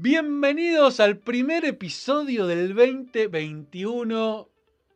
[0.00, 4.48] Bienvenidos al primer episodio del 2021.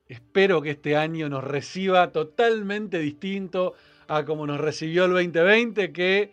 [0.06, 3.74] Espero que este año nos reciba totalmente distinto
[4.06, 6.30] a como nos recibió el 2020, que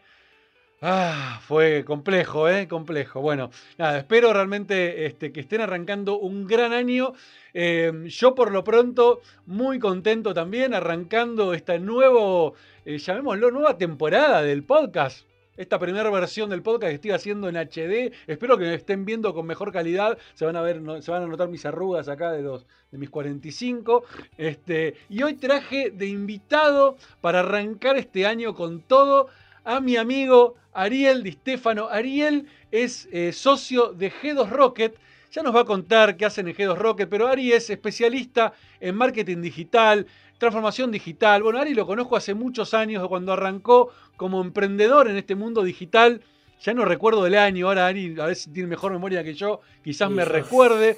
[0.83, 2.67] ah, fue complejo, ¿eh?
[2.67, 3.21] Complejo.
[3.21, 3.49] Bueno,
[3.79, 7.13] nada, espero realmente este, que estén arrancando un gran año.
[7.55, 12.53] Eh, yo por lo pronto muy contento también arrancando esta nuevo,
[12.85, 15.28] eh, llamémoslo, nueva temporada del podcast
[15.59, 18.13] esta primera versión del podcast que estoy haciendo en HD.
[18.27, 20.17] Espero que me estén viendo con mejor calidad.
[20.33, 23.09] Se van a ver, se van a notar mis arrugas acá de, los, de mis
[23.09, 24.05] 45.
[24.37, 29.27] Este, y hoy traje de invitado para arrancar este año con todo
[29.65, 31.89] a mi amigo Ariel Di Stefano.
[31.89, 34.97] Ariel es eh, socio de G2 Rocket.
[35.33, 38.95] Ya nos va a contar qué hacen en G2 Rocket, pero Ari es especialista en
[38.95, 40.07] marketing digital,
[40.39, 41.43] transformación digital.
[41.43, 46.21] Bueno, Ari lo conozco hace muchos años, cuando arrancó como emprendedor en este mundo digital.
[46.61, 49.61] Ya no recuerdo el año, ahora Ari a ver si tiene mejor memoria que yo,
[49.83, 50.97] quizás me recuerde.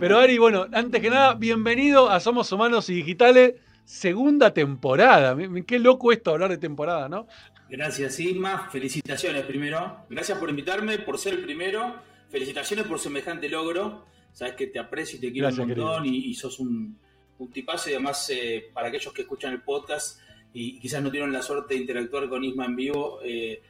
[0.00, 5.36] Pero Ari, bueno, antes que nada, bienvenido a Somos Humanos y Digitales, segunda temporada.
[5.66, 7.26] Qué loco esto hablar de temporada, ¿no?
[7.70, 8.68] Gracias, Isma.
[8.70, 10.04] Felicitaciones primero.
[10.10, 11.94] Gracias por invitarme, por ser el primero.
[12.28, 14.04] Felicitaciones por semejante logro.
[14.32, 16.98] Sabes que te aprecio y te quiero un montón y, sos un,
[17.38, 20.20] un tipazo y además eh, para aquellos que escuchan el podcast
[20.52, 23.60] y quizás no tienen la suerte de interactuar con Isma en vivo, eh,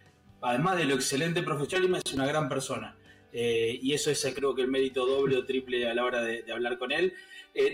[0.42, 2.96] además de lo excelente profesional, Isma es una gran persona.
[3.32, 6.44] Eh, y eso es creo que el mérito doble o triple a la hora de,
[6.52, 7.12] hablar con él.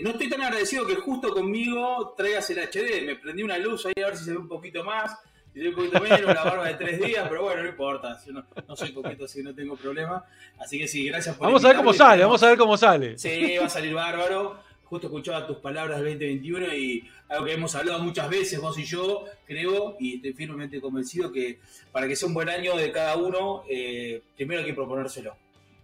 [0.01, 3.93] no estoy tan agradecido que justo conmigo traigas el HD, me prendí una luz ahí
[4.01, 5.19] a ver si se ve un poquito más,
[5.53, 8.19] si se ve un poquito menos, la barba de tres días, pero bueno, no importa,
[8.27, 10.23] no, no, soy poquito, así que no tengo problema.
[10.57, 13.19] Así que sí, gracias por Vamos a ver cómo sale, vamos a ver cómo sale.
[13.19, 17.73] Sí, va a salir bárbaro justo escuchaba tus palabras del 2021 y algo que hemos
[17.75, 21.59] hablado muchas veces vos y yo, creo, y estoy firmemente convencido que
[21.93, 25.37] para que sea un buen año de cada uno, eh, primero hay que proponérselo.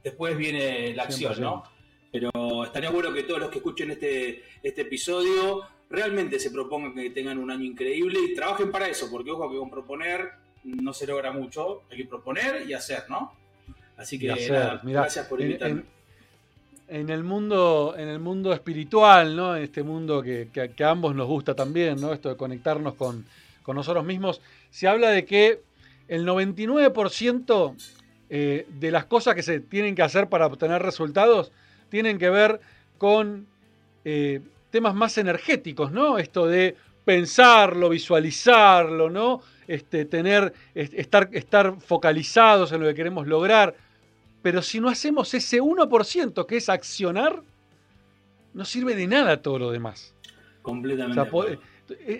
[0.03, 1.63] Después viene la acción, ¿no?
[2.11, 7.09] Pero estaría bueno que todos los que escuchen este, este episodio realmente se propongan que
[7.11, 10.31] tengan un año increíble y trabajen para eso, porque ojo que con proponer
[10.65, 13.31] no se logra mucho, hay que proponer y hacer, ¿no?
[13.95, 14.27] Así que
[14.83, 15.96] gracias por invitarme en
[16.87, 19.55] el mundo, en el mundo espiritual, ¿no?
[19.55, 20.49] En este mundo que,
[20.79, 22.13] a ambos nos gusta también, ¿no?
[22.13, 23.25] Esto de conectarnos con,
[23.67, 24.39] nosotros mismos,
[24.69, 25.61] se habla de que
[26.07, 27.75] el 99%
[28.29, 31.51] eh, de las cosas que se tienen que hacer para obtener resultados
[31.89, 32.61] tienen que ver
[32.97, 33.45] con
[34.05, 36.17] eh, temas más energéticos, ¿no?
[36.17, 39.41] Esto de pensarlo, visualizarlo, ¿no?
[39.67, 43.75] Este, tener, estar, estar focalizados en lo que queremos lograr.
[44.47, 47.43] Pero si no hacemos ese 1% que es accionar,
[48.53, 50.15] no sirve de nada todo lo demás.
[50.61, 51.59] Completamente.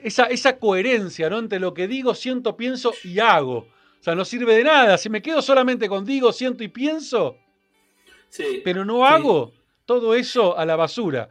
[0.03, 1.39] esa, esa coherencia ¿no?
[1.39, 3.59] entre lo que digo, siento, pienso y hago.
[3.59, 4.97] O sea, no sirve de nada.
[4.97, 7.37] Si me quedo solamente con digo, siento y pienso,
[8.61, 9.53] pero no hago,
[9.85, 11.29] todo eso a la basura.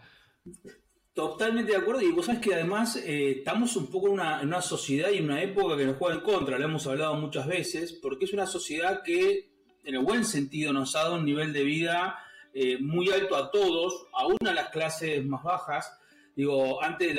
[1.13, 2.01] Totalmente de acuerdo.
[2.01, 5.19] Y vos sabés que además eh, estamos un poco en una, en una, sociedad y
[5.19, 6.59] en una época que nos juega en contra.
[6.59, 9.56] Lo hemos hablado muchas veces, porque es una sociedad que
[9.87, 12.19] en el buen sentido, nos ha dado un nivel de vida
[12.53, 15.97] eh, muy alto a todos, aún a las clases más bajas.
[16.35, 17.17] Digo, antes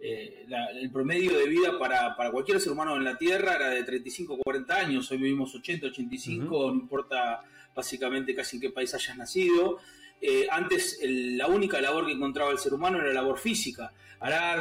[0.00, 0.46] eh,
[0.80, 4.76] el promedio de vida para, cualquier ser humano en la Tierra era de 35 40
[4.76, 7.42] años, hoy vivimos 80, 85, no importa
[7.74, 9.80] básicamente casi en qué país hayas nacido.
[10.20, 14.60] Eh, antes la única labor que encontraba el ser humano era la labor física, arar,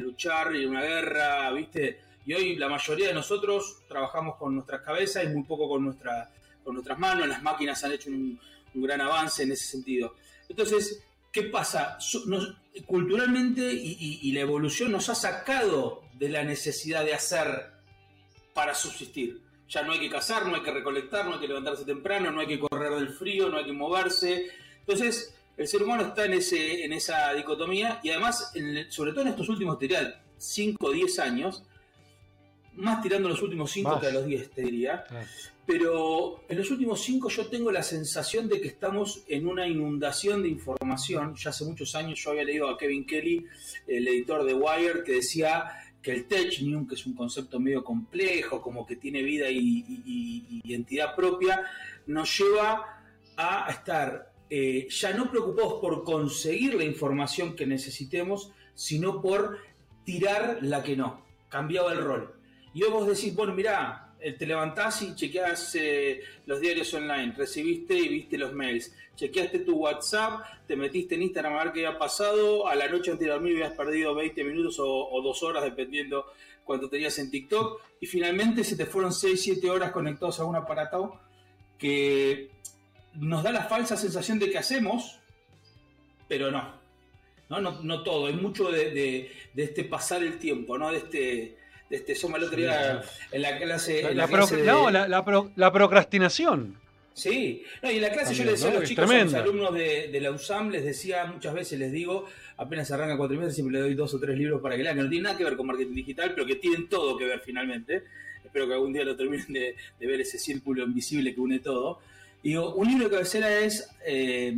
[0.00, 2.09] luchar en una guerra, ¿viste?
[2.30, 6.30] Y hoy la mayoría de nosotros trabajamos con nuestras cabezas y muy poco con, nuestra,
[6.62, 7.26] con nuestras manos.
[7.26, 8.38] Las máquinas han hecho un,
[8.72, 10.14] gran avance en ese sentido.
[10.48, 11.02] Entonces,
[11.32, 11.98] ¿qué pasa?
[12.86, 17.72] culturalmente y, la evolución nos ha sacado de la necesidad de hacer
[18.54, 19.42] para subsistir.
[19.68, 22.42] Ya no hay que cazar, no hay que recolectar, no hay que levantarse temprano, no
[22.42, 24.52] hay que correr del frío, no hay que moverse.
[24.78, 28.52] Entonces, el ser humano está en, ese, en esa dicotomía y además,
[28.90, 29.78] sobre todo en estos últimos,
[30.38, 31.64] 5 o 10 años,
[32.80, 35.04] más tirando los últimos cinco que a los 10, te diría.
[35.66, 40.42] Pero en los últimos cinco yo tengo la sensación de que estamos en una inundación
[40.42, 41.34] de información.
[41.36, 43.46] Ya hace muchos años yo había leído a Kevin Kelly,
[43.86, 45.70] el editor de Wire, que decía
[46.02, 50.60] que el Tech News, que es un concepto medio complejo, como que tiene vida y,
[50.64, 51.64] identidad propia,
[52.06, 53.04] nos lleva
[53.36, 59.58] a estar eh, ya no preocupados por conseguir la información que necesitemos, sino por
[60.04, 61.24] tirar la que no.
[61.48, 62.39] Cambiaba el rol.
[62.72, 67.94] Y vos decís, bueno, mirá, eh, te levantás y chequeás eh, los diarios online, recibiste
[67.94, 71.98] y viste los mails, chequeaste tu WhatsApp, te metiste en Instagram a ver qué había
[71.98, 76.26] pasado, a la noche antes de dormir habías perdido 20 minutos o, dos horas, dependiendo
[76.64, 80.54] cuánto tenías en TikTok, y finalmente se te fueron 6, 7 horas conectados a un
[80.54, 81.18] aparato
[81.78, 82.50] que
[83.14, 85.18] nos da la falsa sensación de que hacemos,
[86.28, 86.78] pero no.
[87.48, 90.92] No, no, todo, hay mucho de, este pasar el tiempo, ¿no?
[90.92, 91.58] De este, de
[91.90, 93.02] este soma el otro día
[93.32, 94.14] en la clase.
[94.14, 96.76] La, No, la, procrastinación.
[97.12, 99.74] Sí, no, y en la clase yo le decía a los chicos, a los alumnos
[99.74, 102.26] de, la USAM, les decía muchas veces, les digo,
[102.56, 105.02] apenas arranca cuatro meses, siempre le doy dos o tres libros para que lean, que
[105.02, 108.04] no tienen nada que ver con marketing digital, pero que tienen todo que ver finalmente.
[108.44, 109.76] Espero que algún día lo terminen de,
[110.06, 112.00] ver ese círculo invisible que une todo.
[112.42, 114.56] Y digo, un libro de cabecera es, eh,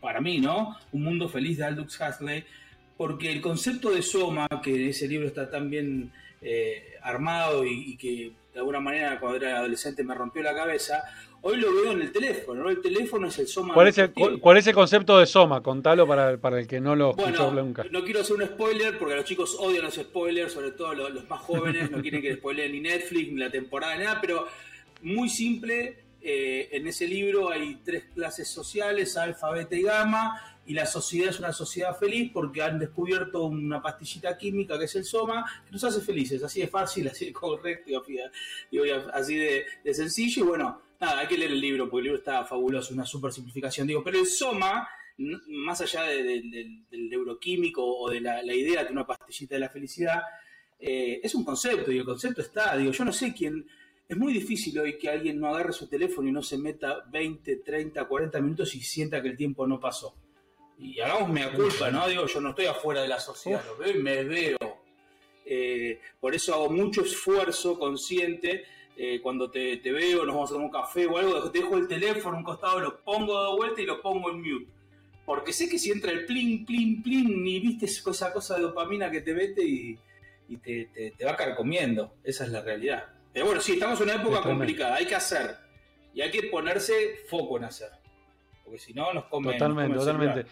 [0.00, 0.76] para mí, ¿no?
[0.92, 2.44] Un mundo feliz de Aldous Huxley,
[2.96, 6.10] porque el concepto de Soma, que ese libro está tan bien
[6.42, 11.02] eh, armado y, que de alguna manera cuando era adolescente me rompió la cabeza,
[11.42, 12.70] hoy lo veo en el teléfono, ¿no?
[12.70, 13.74] El teléfono es el Soma.
[13.74, 15.62] ¿Cuál es el, cuál es el concepto de Soma?
[15.62, 17.84] Contalo para, para el que no lo escuchó nunca.
[17.90, 21.40] No quiero hacer un spoiler porque los chicos odian los spoilers, sobre todo los, más
[21.40, 24.46] jóvenes, no quieren que spoileen ni Netflix, ni la temporada, ni nada, pero
[25.02, 26.04] muy simple.
[26.28, 31.30] Eh, en ese libro hay tres clases sociales, alfa, beta y gamma, y la sociedad
[31.30, 35.70] es una sociedad feliz porque han descubierto una pastillita química que es el soma, que
[35.70, 40.44] nos hace felices, así de fácil, así de correcto y así de, sencillo.
[40.44, 43.32] Y bueno, nada, hay que leer el libro porque el libro está fabuloso, una super
[43.32, 43.86] simplificación.
[43.86, 49.54] Digo, pero el soma, más allá del neuroquímico o de la, idea de una pastillita
[49.54, 50.22] de la felicidad,
[50.80, 53.66] eh, es un concepto y el concepto está, digo, yo no sé quién.
[54.08, 57.56] Es muy difícil hoy que alguien no agarre su teléfono y no se meta 20,
[57.56, 60.14] 30, 40 minutos y sienta que el tiempo no pasó
[60.78, 62.06] y hagamos mea culpa, ¿no?
[62.08, 64.58] Digo, yo no estoy afuera de la sociedad, lo veo y me veo.
[65.44, 68.64] Eh, por eso hago mucho esfuerzo consciente.
[68.98, 71.86] Eh, cuando te, veo, nos vamos a tomar un café o algo, te dejo el
[71.86, 74.70] teléfono un costado, lo pongo de vuelta y lo pongo en mute.
[75.24, 79.10] Porque sé que si entra el plin, plin, plin, ni viste esa cosa de dopamina
[79.10, 79.98] que te mete y,
[80.62, 82.14] te, te, va a caer comiendo.
[82.22, 83.06] Esa es la realidad.
[83.32, 85.56] Pero bueno, sí, estamos en una época complicada, hay que hacer.
[86.14, 87.90] Y hay que ponerse foco en hacer.
[88.66, 89.52] Porque si no, nos comen.
[89.52, 90.46] Totalmente, totalmente.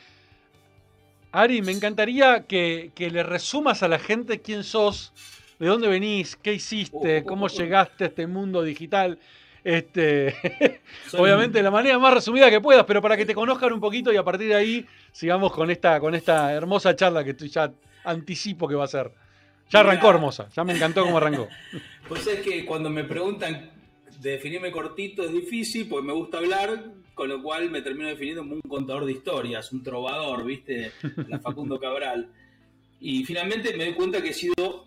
[1.33, 5.13] Ari, me encantaría que, le resumas a la gente quién sos,
[5.59, 7.59] de dónde venís, qué hiciste, uh, cómo uh, uh.
[7.59, 9.19] llegaste a este mundo digital.
[9.65, 10.33] Este,
[11.19, 14.13] obviamente de la manera más resumida que puedas, pero para que te conozcan un poquito
[14.13, 17.73] y a partir de ahí sigamos con esta, con esta hermosa charla que estoy ya
[18.05, 19.11] anticipo que va a ser.
[19.71, 21.49] Ya arrancó hermosa, ya me encantó cómo arrancó.
[22.07, 23.71] Pues es que cuando me preguntan
[24.21, 28.43] de definirme cortito es difícil, porque me gusta hablar, con lo cual me termino definiendo
[28.43, 30.93] como un contador de historias, un trovador, ¿viste?
[31.29, 32.31] La Facundo Cabral.
[33.01, 34.85] Y finalmente me doy cuenta que he sido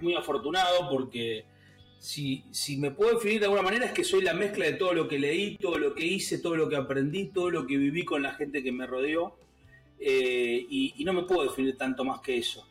[0.00, 1.44] muy afortunado porque
[1.98, 4.94] si, si me puedo definir de alguna manera es que soy la mezcla de todo
[4.94, 8.04] lo que leí, todo lo que hice, todo lo que aprendí, todo lo que viví
[8.04, 9.36] con la gente que me rodeó.
[9.98, 12.66] Eh, y, no me puedo definir tanto más que eso.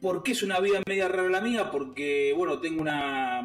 [0.00, 1.70] ¿Por qué es una vida media rara la mía?
[1.70, 3.42] Porque, bueno, tengo una,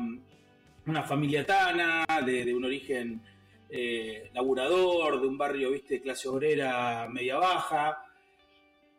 [0.87, 3.21] una familia tana, de un origen
[3.69, 8.03] eh, laburador, de un barrio, viste, clase obrera media baja.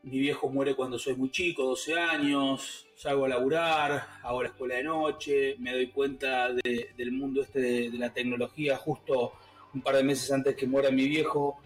[0.02, 4.76] Mi viejo muere cuando soy muy chico, 12 años, salgo a laburar, hago la escuela
[4.76, 9.32] de noche, me doy cuenta del mundo este de, la tecnología justo
[9.74, 11.58] un par de meses antes que muera mi viejo.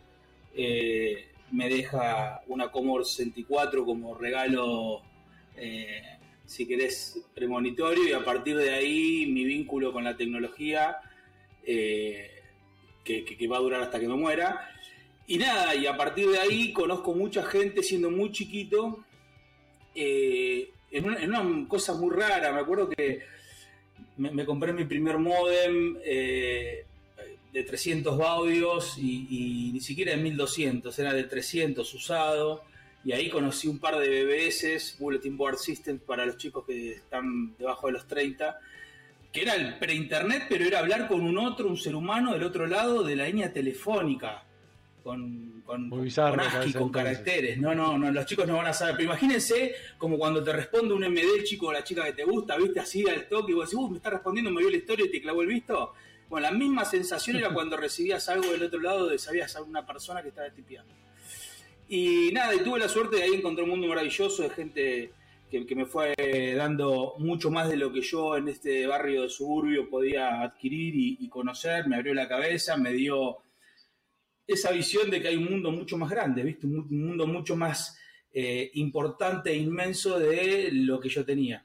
[0.54, 5.02] Eh, me deja una Commodore 64 como regalo,
[5.56, 6.18] eh,
[6.52, 10.99] si querés, premonitorio y a partir de ahí mi vínculo con la tecnología
[11.64, 14.68] que, va a durar hasta que me muera.
[15.26, 19.02] Y nada, y a partir de ahí conozco mucha gente siendo muy chiquito,
[19.94, 22.52] eh, en, una, cosa muy rara.
[22.52, 23.21] Me acuerdo que
[24.18, 26.85] me, compré mi primer modem eh,
[27.50, 32.62] de 300 baudios y, ni siquiera de 1200, era de 300 usado.
[33.04, 37.56] Y ahí conocí un par de BBS, Bulletin Board Systems, para los chicos que están
[37.56, 38.59] debajo de los 30
[39.32, 42.66] que era el pre-internet, pero era hablar con un otro, un ser humano del otro
[42.66, 44.44] lado de la línea telefónica.
[45.02, 47.59] Con, con, ASCII, con caracteres.
[47.59, 48.94] No, no, no, los chicos no van a saber.
[48.97, 52.25] Pero imagínense como cuando te responde un MD el chico o la chica que te
[52.25, 54.76] gusta, viste así al toque y vos decís, uh, me está respondiendo, me vio la
[54.76, 55.94] historia y te clavó el visto.
[56.28, 59.85] Bueno, la misma sensación era cuando recibías algo del otro lado de sabías a una
[59.85, 60.94] persona que estaba tipeando.
[61.94, 65.12] Y nada, y tuve la suerte de ahí encontrar un mundo maravilloso de gente
[65.50, 66.14] que, me fue
[66.56, 71.28] dando mucho más de lo que yo en este barrio de suburbio podía adquirir y,
[71.28, 73.42] conocer, me abrió la cabeza, me dio
[74.46, 76.66] esa visión de que hay un mundo mucho más grande, ¿viste?
[76.66, 77.99] Un, mundo mucho más
[78.32, 81.62] eh, importante e inmenso de lo que yo tenía.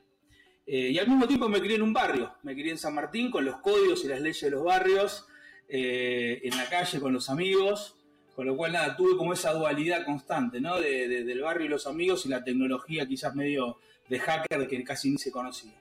[0.65, 3.31] Eh, y al mismo tiempo me crié en un barrio, me crié en San Martín
[3.31, 5.25] con los códigos y las leyes de los barrios,
[5.69, 7.96] eh, en la calle con los amigos,
[8.37, 10.79] Con lo cual, nada, tuve como esa dualidad constante, ¿no?
[10.79, 15.17] del barrio y los amigos y la tecnología quizás medio de hacker que casi ni
[15.17, 15.71] se conocía.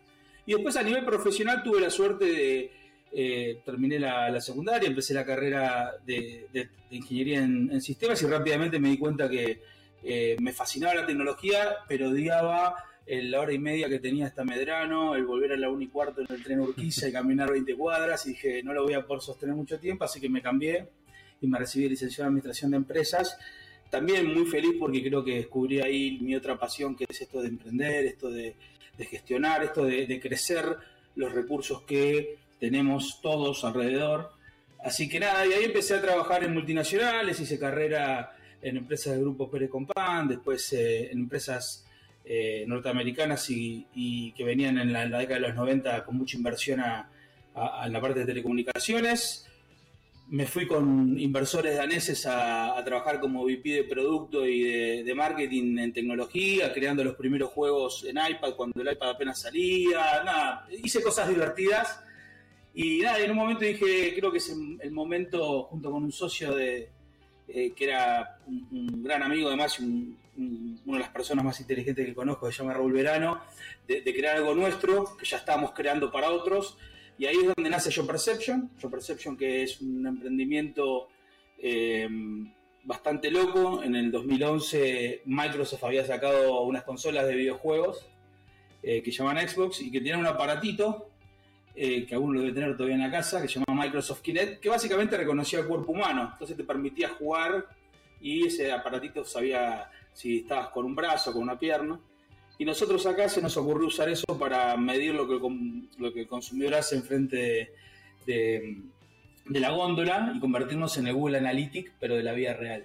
[0.46, 2.72] Y después a nivel profesional tuve la suerte de,
[3.12, 8.96] eh, terminé la, secundaria, empecé la carrera de, ingeniería en, sistemas y rápidamente me di
[8.96, 9.60] cuenta que
[10.02, 12.74] eh, me fascinaba la tecnología, pero odiaba
[13.06, 16.22] la hora y media que tenía hasta Medrano, el volver a la 1 y cuarto
[16.22, 19.22] en el tren Urquiza y caminar 20 cuadras y dije, no lo voy a poder
[19.22, 20.88] sostener mucho tiempo, así que me cambié
[21.40, 23.36] y me recibí de licenciado en Administración de Empresas.
[23.90, 27.48] También muy feliz porque creo que descubrí ahí mi otra pasión, que es esto de
[27.48, 28.56] emprender, esto de,
[28.98, 30.64] gestionar, esto de, crecer
[31.14, 34.32] los recursos que tenemos todos alrededor.
[34.82, 39.22] Así que nada, y ahí empecé a trabajar en multinacionales, hice carrera en empresas del
[39.22, 41.86] grupo Pérez Compán, después eh, en empresas
[42.28, 47.08] eh, norteamericanas y, que venían en la, década de los 90 con mucha inversión a,
[47.54, 49.45] la parte de telecomunicaciones.
[50.28, 55.92] Me fui con inversores daneses a, trabajar como VP de producto y de, marketing en
[55.92, 60.64] tecnología, creando los primeros juegos en iPad cuando el iPad apenas salía.
[60.82, 62.00] Hice cosas divertidas.
[62.74, 66.54] Y nada, en un momento dije, creo que es el momento, junto con un socio
[66.54, 66.90] de,
[67.48, 70.18] eh, que era un, gran amigo, además, un,
[70.84, 73.40] una de las personas más inteligentes que conozco, se llama Raúl Verano,
[73.86, 76.76] de, crear algo nuestro, que ya estábamos creando para otros.
[77.18, 78.70] Y ahí es donde nace Yo Perception.
[78.78, 81.08] Yo Perception, que es un emprendimiento
[81.58, 82.08] eh,
[82.84, 83.82] bastante loco.
[83.82, 88.06] En el 2011 Microsoft había sacado unas consolas de videojuegos
[88.82, 91.10] eh, que llaman Xbox y que tenían un aparatito
[91.74, 94.60] eh, que alguno lo debe tener todavía en la casa, que se llama Microsoft Kinect,
[94.60, 96.30] que básicamente reconocía el cuerpo humano.
[96.32, 97.66] Entonces te permitía jugar
[98.20, 102.00] y ese aparatito sabía si estabas con un brazo, con una pierna.
[102.58, 105.38] Y nosotros acá se nos ocurrió usar eso para medir lo que,
[105.98, 107.72] lo que el consumidor hace enfrente
[108.26, 108.82] de,
[109.44, 112.84] de, la góndola y convertirnos en el Google Analytics, pero de la vida real.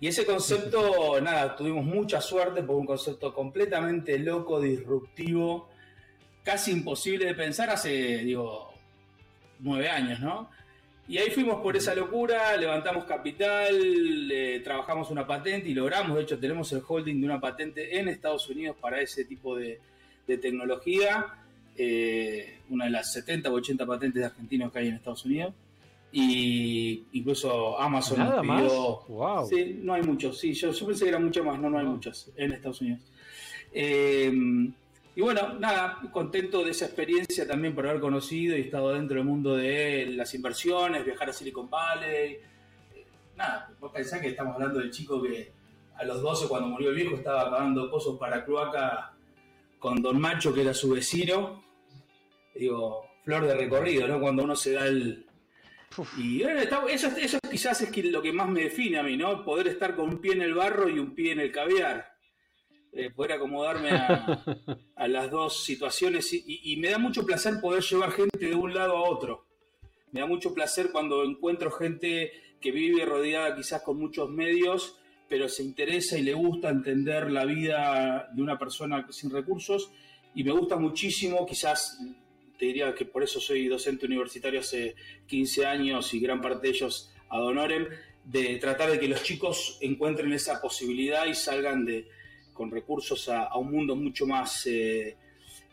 [0.00, 5.70] Y ese concepto, nada, tuvimos mucha suerte por un concepto completamente loco, disruptivo,
[6.44, 8.74] casi imposible de pensar hace, digo,
[9.60, 10.50] nueve años, ¿no?
[11.08, 14.30] Y ahí fuimos por esa locura, levantamos capital,
[14.62, 18.46] trabajamos una patente y logramos, de hecho tenemos el holding de una patente en Estados
[18.50, 19.80] Unidos para ese tipo de,
[20.26, 21.24] tecnología,
[21.78, 25.54] eh, una de las 70 o 80 patentes de argentinos que hay en Estados Unidos.
[26.12, 29.00] Y incluso Amazon ¿Nada pidió.
[29.08, 29.48] Más?
[29.48, 30.38] Sí, no hay muchos.
[30.38, 33.00] Sí, yo, pensé que era mucho más, no, no hay muchos en Estados Unidos.
[33.72, 34.30] Eh,
[35.18, 39.26] y bueno, nada, contento de esa experiencia también por haber conocido y estado dentro del
[39.26, 42.38] mundo de las inversiones, viajar a Silicon Valley.
[43.34, 45.50] Nada, vos pensás que estamos hablando del chico que
[45.96, 49.12] a los 12 cuando murió el viejo estaba pagando pozos para cloaca
[49.80, 51.64] con Don Macho, que era su vecino.
[52.54, 54.20] Digo, flor de recorrido, ¿no?
[54.20, 55.26] Cuando uno se da el...
[56.16, 59.44] Y eso, eso quizás es lo que más me define a mí, ¿no?
[59.44, 62.17] Poder estar con un pie en el barro y un pie en el caviar
[62.92, 68.38] eh, poder acomodarme a, las dos situaciones y, me da mucho placer poder llevar gente
[68.38, 69.44] de un lado a otro.
[70.10, 75.48] Me da mucho placer cuando encuentro gente que vive rodeada quizás con muchos medios, pero
[75.48, 79.92] se interesa y le gusta entender la vida de una persona sin recursos
[80.34, 82.00] y me gusta muchísimo, quizás
[82.58, 86.74] te diría que por eso soy docente universitario hace 15 años y gran parte de
[86.74, 87.86] ellos ad honorem,
[88.24, 92.08] de tratar de que los chicos encuentren esa posibilidad y salgan de,
[92.58, 95.16] con recursos a, un mundo mucho más, eh,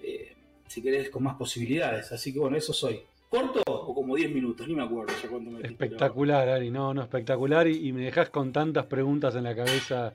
[0.04, 0.34] eh,
[0.68, 2.12] si querés, con más posibilidades.
[2.12, 3.02] Así que bueno, eso soy.
[3.28, 4.68] ¿Corto o como 10 minutos?
[4.68, 7.68] Ni me acuerdo ya cuánto me Espectacular, Ari, no, no, espectacular.
[7.68, 10.14] Y, me dejas con tantas preguntas en la cabeza.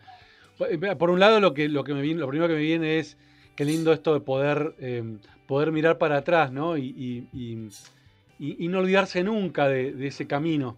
[0.70, 3.00] Eh, por un lado, lo que, lo que me viene, lo primero que me viene
[3.00, 3.18] es
[3.56, 4.76] qué lindo esto de poder,
[5.46, 6.78] poder mirar para atrás, ¿no?
[6.78, 7.28] Y,
[8.38, 10.76] y no olvidarse nunca de, ese camino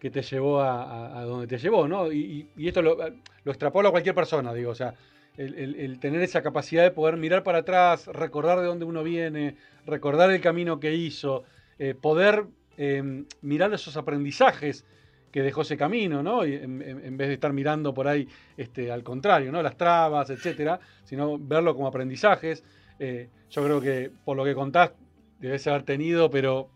[0.00, 2.12] que te llevó a, donde te llevó, ¿no?
[2.12, 2.96] Y, esto lo,
[3.44, 4.94] lo extrapolo a cualquier persona, digo, o sea,
[5.36, 10.30] el, tener esa capacidad de poder mirar para atrás, recordar de dónde uno viene, recordar
[10.30, 11.44] el camino que hizo,
[11.78, 12.46] eh, poder
[12.76, 14.84] em, mirar esos aprendizajes
[15.30, 16.44] que dejó ese camino, ¿no?
[16.44, 19.62] En, vez de estar mirando por ahí este, al contrario, ¿no?
[19.62, 22.62] Las trabas, etcétera, sino verlo como aprendizajes.
[22.98, 24.92] Eh, yo creo que por lo que contás,
[25.40, 26.68] debes haber tenido, pero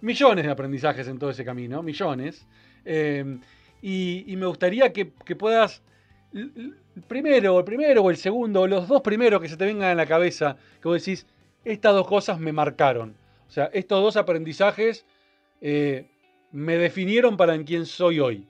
[0.00, 2.48] millones de aprendizajes en todo ese camino, millones.
[2.84, 3.40] Em,
[3.80, 5.84] y, me gustaría que puedas
[6.96, 9.90] el primero, el primero o el segundo, o los dos primeros que se te vengan
[9.90, 11.26] en la cabeza, que vos decís,
[11.64, 13.14] estas dos cosas me marcaron.
[13.46, 15.04] O sea, estos dos aprendizajes
[15.60, 16.06] eh,
[16.52, 18.46] me definieron para en quién soy hoy.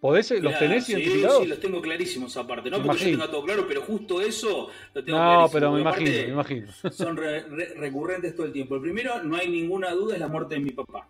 [0.00, 1.42] ¿Podés, ¿Los tenés identificados?
[1.42, 2.70] Sí, los tengo clarísimos aparte.
[2.70, 6.10] No porque yo tenga todo claro, pero justo eso lo tengo No, pero me imagino,
[6.10, 6.68] me imagino.
[6.92, 8.76] Son recurrentes todo el tiempo.
[8.76, 11.08] El primero, no hay ninguna duda, es la muerte de mi papá.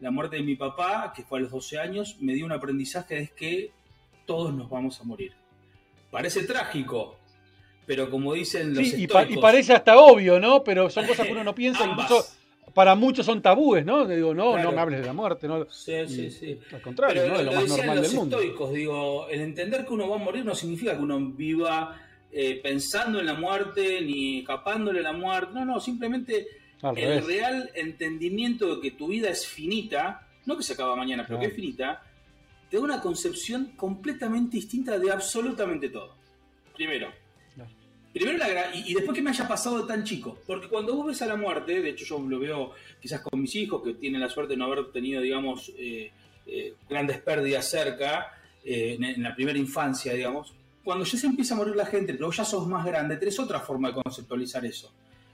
[0.00, 3.18] la muerte de mi papá, que fue a los 12 años, me dio un aprendizaje
[3.18, 3.72] es que
[4.24, 5.32] todos nos vamos a morir.
[6.10, 7.18] Parece trágico,
[7.86, 10.64] pero como dicen los sí, y, parece hasta obvio, ¿no?
[10.64, 12.26] Pero son cosas que uno no piensa, incluso
[12.74, 14.06] para muchos son tabúes, ¿no?
[14.06, 15.66] Digo, no, no me hables de la muerte, ¿no?
[15.70, 16.60] Sí, sí, sí.
[16.72, 17.40] Al contrario, ¿no?
[17.40, 18.38] Es lo, más normal los del mundo.
[18.38, 22.00] estoicos, digo, el entender que uno va a morir no significa que uno viva
[22.30, 25.54] eh, pensando en la muerte ni escapándole a la muerte.
[25.54, 26.46] No, no, simplemente
[26.94, 31.40] el real entendimiento de que tu vida es finita, no que se acaba mañana, pero
[31.40, 32.02] que es finita,
[32.70, 36.14] te da una concepción completamente distinta de absolutamente todo.
[36.74, 37.12] Primero.
[38.12, 40.38] Primero la, y, después que me haya pasado de tan chico.
[40.46, 43.54] Porque cuando vos ves a la muerte, de hecho yo lo veo quizás con mis
[43.54, 46.10] hijos, que tienen la suerte de no haber tenido, digamos, eh,
[46.46, 48.32] eh, grandes pérdidas cerca,
[48.64, 50.52] en, en, la primera infancia, digamos,
[50.84, 53.60] cuando ya se empieza a morir la gente, pero ya sos más grande, tenés otra
[53.60, 54.92] forma de conceptualizar eso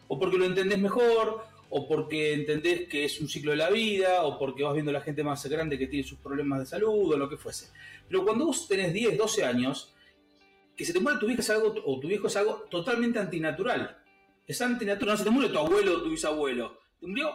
[0.08, 4.22] o porque lo entendés mejor, o porque entendés que es un ciclo de la vida,
[4.22, 7.12] o porque vas viendo a la gente más grande que tiene sus problemas de salud,
[7.12, 7.72] o lo que fuese.
[8.06, 9.92] Pero cuando vos tenés 10, 12 años,
[10.76, 13.98] que se te muere tu vieja es algo, o tu viejo es algo totalmente antinatural.
[14.46, 16.78] Es antinatural, no se te muere tu abuelo o tu bisabuelo.
[17.00, 17.32] Te murió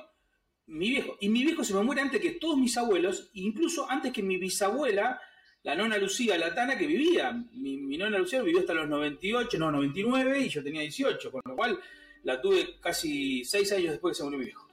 [0.68, 1.18] mi viejo.
[1.20, 4.38] Y mi viejo se me muere antes que todos mis abuelos, incluso antes que mi
[4.38, 5.20] bisabuela,
[5.64, 7.34] la nona Lucía Latana, que vivía.
[7.56, 11.42] Mi, mi nona Lucía vivió hasta los 98, no, 99, y yo tenía 18, con
[11.44, 11.78] lo cual
[12.24, 14.68] la tuve casi seis años después que se murió mi viejo.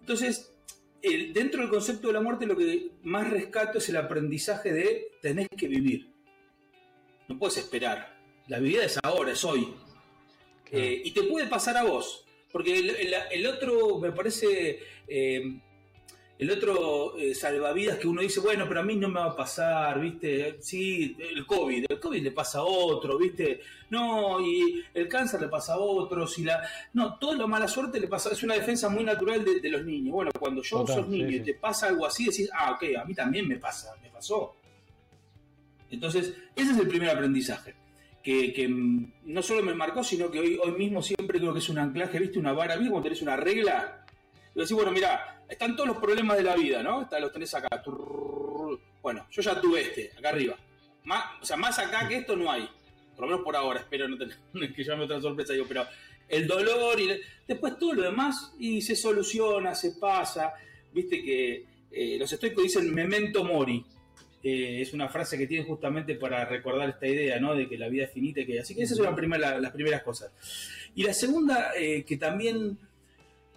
[0.00, 0.54] Entonces,
[1.32, 5.48] dentro del concepto de la muerte, lo que más rescato es el aprendizaje de tenés
[5.56, 6.10] que vivir.
[7.28, 8.18] No puedes esperar.
[8.48, 9.74] La vida es ahora, es hoy.
[10.70, 12.24] Eh, y te puede pasar a vos.
[12.52, 12.78] Porque
[13.32, 15.60] el, otro, me parece, eh,
[16.36, 19.36] el otro eh, salvavidas que uno dice, bueno, pero a mí no me va a
[19.36, 20.56] pasar, ¿viste?
[20.60, 23.60] Sí, el COVID, el COVID le pasa a otro, ¿viste?
[23.90, 26.60] No, y el cáncer le pasa a otros, y la...
[26.92, 30.12] No, toda la mala suerte le pasa, es una defensa muy natural de, los niños.
[30.12, 33.14] Bueno, cuando yo sos niño y te pasa algo así, decís, ah, ok, a mí
[33.14, 34.56] también me pasa, me pasó.
[35.88, 37.76] Entonces, ese es el primer aprendizaje.
[38.24, 41.68] Que, mm, no solo me marcó, sino que hoy, hoy mismo siempre creo que es
[41.68, 42.40] un anclaje, ¿viste?
[42.40, 42.90] Una vara, ¿viste?
[42.90, 44.04] Cuando tenés una regla,
[44.54, 47.08] y decís, bueno, mira, están todos los problemas de la vida, ¿no?
[47.20, 47.82] los tenés acá.
[49.02, 50.56] Bueno, yo ya tuve este, acá arriba.
[51.40, 52.68] O sea, más acá que esto no hay.
[53.14, 55.86] Por lo menos por ahora, espero no tener que llame otra sorpresa, digo, pero
[56.28, 60.54] el dolor y después todo lo demás y se soluciona, se pasa.
[60.92, 61.66] Viste que
[62.18, 63.84] los estoicos dicen memento mori.
[64.42, 67.54] Es una frase que tienen justamente para recordar esta idea, ¿no?
[67.54, 68.60] De que la vida es finita y que.
[68.60, 69.14] Así que esas son las
[69.72, 70.32] primeras cosas.
[70.94, 72.78] Y la segunda, que también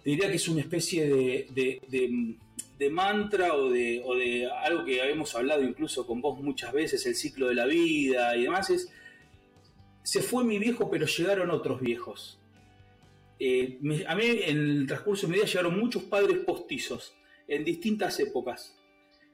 [0.04, 5.62] diría que es una especie de, mantra o de, o de, algo que habíamos hablado
[5.62, 8.90] incluso con vos muchas veces, el ciclo de la vida y demás, es,
[10.02, 12.38] se fue mi viejo pero llegaron otros viejos.
[13.40, 17.14] Eh, a mí en el transcurso de mi vida llegaron muchos padres postizos
[17.46, 18.76] en distintas épocas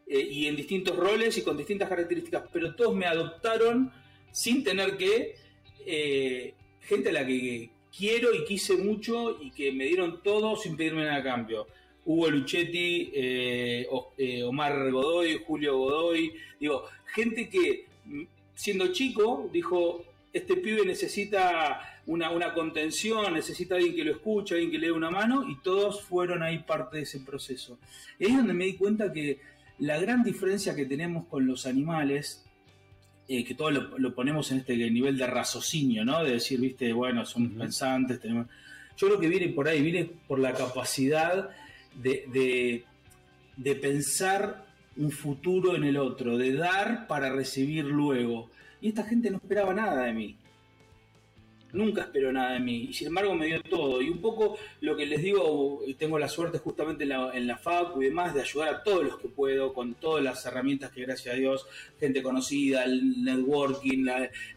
[0.07, 3.91] eh, y en distintos roles y con distintas características, pero todos me adoptaron
[4.31, 5.37] sin tener que,
[5.87, 10.77] eh, gente a la que, quiero y quise mucho y que me dieron todo sin
[10.77, 11.67] pedirme nada a cambio.
[12.05, 18.23] Hugo Luchetti, eh, eh, Omar Godoy, Julio Godoy, digo, gente que mm,
[18.55, 24.71] siendo chico dijo, este pibe necesita una, una contención, necesita alguien que lo escuche, alguien
[24.71, 27.79] que le dé una mano, y todos fueron ahí parte de ese proceso.
[28.19, 29.39] Y ahí es donde me di cuenta que
[29.79, 32.45] la gran diferencia que tenemos con los animales
[33.29, 36.23] eh, que todo lo, ponemos en este nivel de raciocinio, ¿no?
[36.23, 38.47] De decir, viste, bueno, somos pensantes, tenemos...
[38.97, 41.51] Yo creo que viene por ahí, viene por la capacidad
[41.95, 42.85] de,
[43.57, 44.65] de, pensar
[44.97, 48.51] un futuro en el otro, de dar para recibir luego.
[48.81, 50.37] Y esta gente no esperaba nada de mí
[51.75, 54.01] nunca esperó nada de mí y sin embargo me dio todo.
[54.01, 57.59] Y un poco lo que les digo, tengo la suerte justamente en la, en la
[57.59, 61.03] FACU y demás de ayudar a todos los que puedo con todas las herramientas que
[61.03, 61.67] gracias a Dios,
[61.99, 64.07] gente conocida, el networking,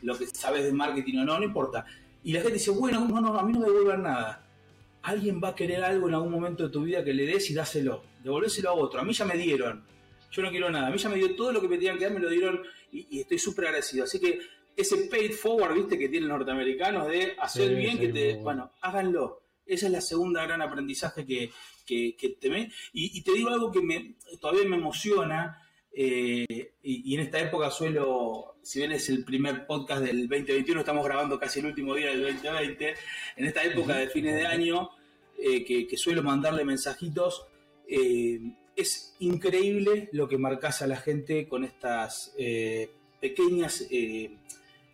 [0.03, 1.86] lo que sabes de marketing o no, no importa.
[2.23, 4.43] Y la gente dice, bueno, no, no, a mí no me devuelvan nada.
[5.01, 7.53] Alguien va a querer algo en algún momento de tu vida que le des y
[7.53, 8.03] dáselo.
[8.23, 8.99] Devolvéselo a otro.
[8.99, 9.84] A mí ya me dieron.
[10.32, 10.88] Yo no quiero nada.
[10.88, 12.62] A mí ya me dio todo lo que me tenían que dar, me lo dieron
[12.91, 14.03] y, y estoy súper agradecido.
[14.03, 14.39] Así que
[14.77, 18.35] ese paid forward, viste, que tienen los norteamericanos de hacer bien, que te.
[18.35, 19.41] Bueno, háganlo.
[19.65, 21.51] Esa es la segunda gran aprendizaje que,
[21.85, 25.63] que, te Y, te digo algo que me, todavía me emociona.
[25.91, 31.03] Eh, y, en esta época suelo, si bien es el primer podcast del 2021, estamos
[31.03, 32.93] grabando casi el último día del 2020,
[33.37, 34.91] en esta época de fines de año,
[35.39, 37.47] eh, que, suelo mandarle mensajitos,
[37.89, 38.39] eh,
[38.75, 42.35] es increíble lo que marcas a la gente con estas
[43.19, 43.83] pequeñas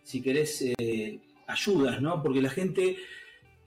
[0.04, 2.22] si querés, eh, ayudas, ¿no?
[2.22, 2.96] Porque la gente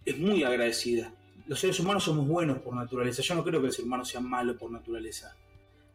[0.05, 1.11] es muy agradecida.
[1.47, 3.21] Los seres humanos somos buenos por naturaleza.
[3.21, 5.35] Yo no creo que el ser humano sea malo por naturaleza.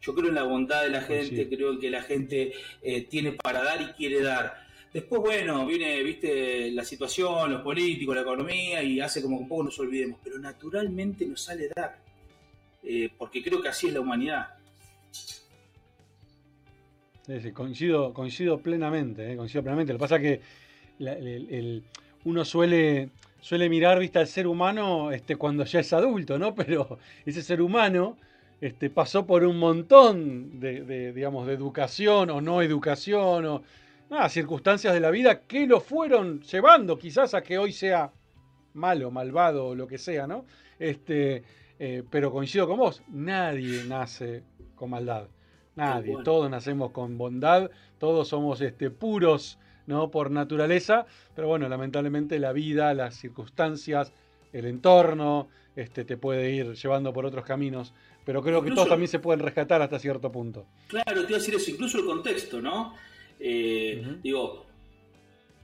[0.01, 3.31] Yo creo en la bondad de la gente, creo en que la gente eh, tiene
[3.31, 4.67] para dar y quiere dar.
[4.93, 9.49] Después, bueno, viene, viste, la situación, los políticos, la economía, y hace como que un
[9.49, 10.19] poco nos olvidemos.
[10.23, 11.97] Pero naturalmente nos sale dar.
[12.83, 14.49] Eh, porque creo que así es la humanidad.
[17.53, 19.93] Coincido, coincido plenamente, eh, coincido plenamente.
[19.93, 21.83] Lo que pasa es que
[22.25, 23.09] uno suele,
[23.39, 26.53] suele mirar, viste, al ser humano este, cuando ya es adulto, ¿no?
[26.55, 28.17] Pero ese ser humano
[28.59, 33.63] este, pasó por un montón de, digamos, de educación o no educación o
[34.29, 38.11] circunstancias de la vida que lo fueron llevando quizás a que hoy sea
[38.73, 40.45] malo, malvado o lo que sea, ¿no?
[40.77, 41.43] Este,
[41.79, 44.43] eh, pero coincido con vos, nadie nace
[44.75, 45.27] con maldad.
[45.75, 49.57] Nadie, todos nacemos con bondad, todos somos este, puros
[49.87, 50.11] ¿no?
[50.11, 51.05] por naturaleza,
[51.35, 54.13] pero bueno, lamentablemente la vida, las circunstancias,
[54.51, 57.93] el entorno, este, te puede ir llevando por otros caminos.
[58.25, 60.65] Pero creo que todos también se pueden rescatar hasta cierto punto.
[60.87, 62.95] Claro, te iba a decir eso, incluso el contexto, ¿no?
[63.39, 64.65] Eh, digo,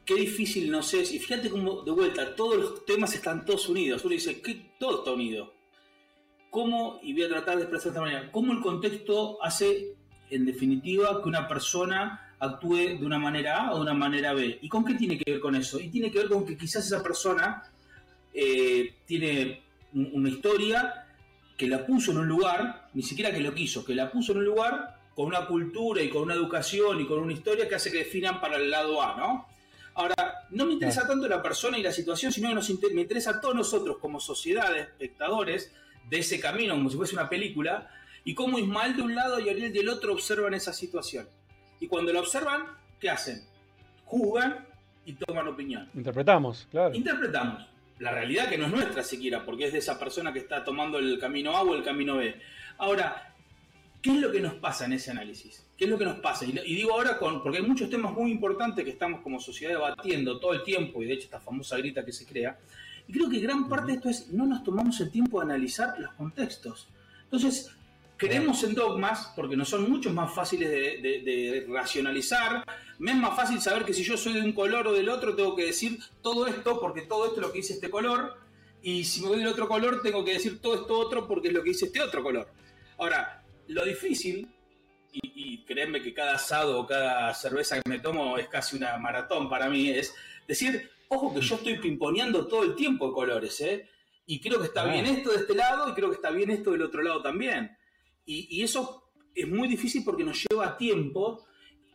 [0.03, 1.01] qué difícil no sé.
[1.01, 4.03] Y fíjate cómo, de vuelta, todos los temas están todos unidos.
[4.03, 5.53] Uno dice, que todo está unido.
[6.49, 9.93] ¿Cómo, y voy a tratar de expresar de esta manera, cómo el contexto hace,
[10.29, 14.59] en definitiva, que una persona actúe de una manera A o de una manera B?
[14.61, 15.79] ¿Y con qué tiene que ver con eso?
[15.79, 17.63] Y tiene que ver con que quizás esa persona
[18.33, 19.61] eh, tiene
[19.93, 21.05] una historia
[21.57, 24.39] que la puso en un lugar, ni siquiera que lo quiso, que la puso en
[24.39, 27.91] un lugar con una cultura y con una educación y con una historia que hace
[27.91, 29.47] que definan para el lado A, ¿no?
[29.95, 33.31] Ahora, no me interesa tanto la persona y la situación, sino que nos me interesa
[33.31, 35.73] a todos nosotros como sociedad, espectadores
[36.09, 37.91] de ese camino, como si fuese una película,
[38.23, 41.27] y cómo Ismael de un lado y Ariel del otro observan esa situación.
[41.79, 42.65] Y cuando la observan,
[42.99, 43.43] ¿qué hacen?
[44.05, 44.67] Juzgan
[45.05, 45.89] y toman opinión.
[45.93, 46.93] Interpretamos, claro.
[46.93, 47.65] Interpretamos.
[47.99, 50.99] La realidad que no es nuestra siquiera, porque es de esa persona que está tomando
[50.99, 52.35] el camino A o el camino B.
[52.77, 53.29] Ahora,
[54.01, 55.65] ¿Qué es lo que nos pasa en ese análisis?
[55.77, 56.45] ¿Qué es lo que nos pasa?
[56.45, 60.39] Y, digo ahora con, porque hay muchos temas muy importantes que estamos como sociedad debatiendo
[60.39, 62.57] todo el tiempo, y de hecho esta famosa grita que se crea,
[63.07, 65.99] y creo que gran parte de esto es no nos tomamos el tiempo de analizar
[65.99, 66.87] los contextos.
[67.23, 67.71] Entonces,
[68.19, 72.65] creemos en dogmas porque nos son mucho más fáciles de, racionalizar.
[72.99, 75.35] Me es más fácil saber que si yo soy de un color o del otro,
[75.35, 78.37] tengo que decir todo esto porque todo esto es lo que dice este color.
[78.81, 81.53] Y si me voy del otro color, tengo que decir todo esto otro porque es
[81.53, 82.51] lo que dice este otro color.
[82.97, 84.49] Ahora, lo difícil,
[85.13, 89.49] y, créeme que cada asado o cada cerveza que me tomo es casi una maratón
[89.49, 90.13] para mí, es
[90.47, 93.87] decir, ojo que yo estoy pimponeando todo el tiempo colores, ¿eh?
[94.25, 95.09] Y creo que está bien ah.
[95.09, 97.78] esto de este lado y creo que está bien esto del otro lado también.
[98.25, 101.45] Y, eso es muy difícil porque nos lleva tiempo,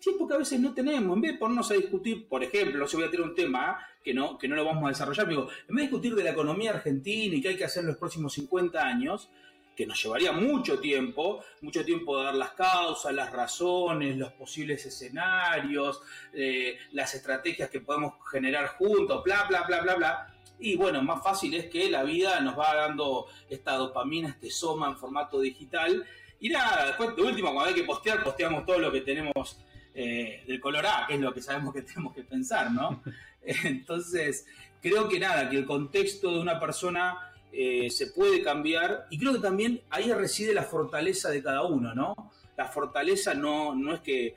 [0.01, 1.15] tiempo que a veces no tenemos.
[1.17, 4.13] En vez de ponernos a discutir, por ejemplo, yo voy a tirar un tema que
[4.13, 6.71] no, que no lo vamos a desarrollar, digo, en vez de discutir de la economía
[6.71, 9.31] argentina y qué hay que hacer en los próximos 50 años,
[9.75, 14.85] que nos llevaría mucho tiempo, mucho tiempo de dar las causas, las razones, los posibles
[14.87, 16.01] escenarios,
[16.33, 20.34] eh, las estrategias que podemos generar juntos, bla, bla, bla, bla, bla.
[20.59, 24.89] Y bueno, más fácil es que la vida nos va dando esta dopamina, este soma
[24.89, 26.05] en formato digital.
[26.41, 29.59] Y nada, después de último, cuando hay que postear, posteamos todo lo que tenemos
[29.95, 33.03] eh, del color A, que es lo que sabemos que tenemos que pensar, ¿no?
[33.43, 34.47] Entonces,
[34.81, 37.19] creo que nada, que el contexto de una persona
[37.53, 41.95] eh, se puede cambiar y creo que también ahí reside la fortaleza de cada uno,
[41.95, 42.33] ¿no?
[42.57, 44.35] La fortaleza no, no es que,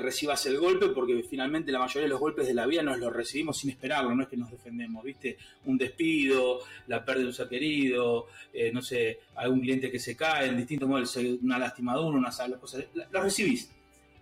[0.00, 3.12] recibas el golpe, porque finalmente la mayoría de los golpes de la vida nos los
[3.12, 5.36] recibimos sin esperarlo, no es que nos defendemos, ¿viste?
[5.64, 10.16] Un despido, la pérdida de un ser querido, eh, no sé, algún cliente que se
[10.16, 13.70] cae, en distintos modos, una lastimadura, una sala, cosas, lo recibís.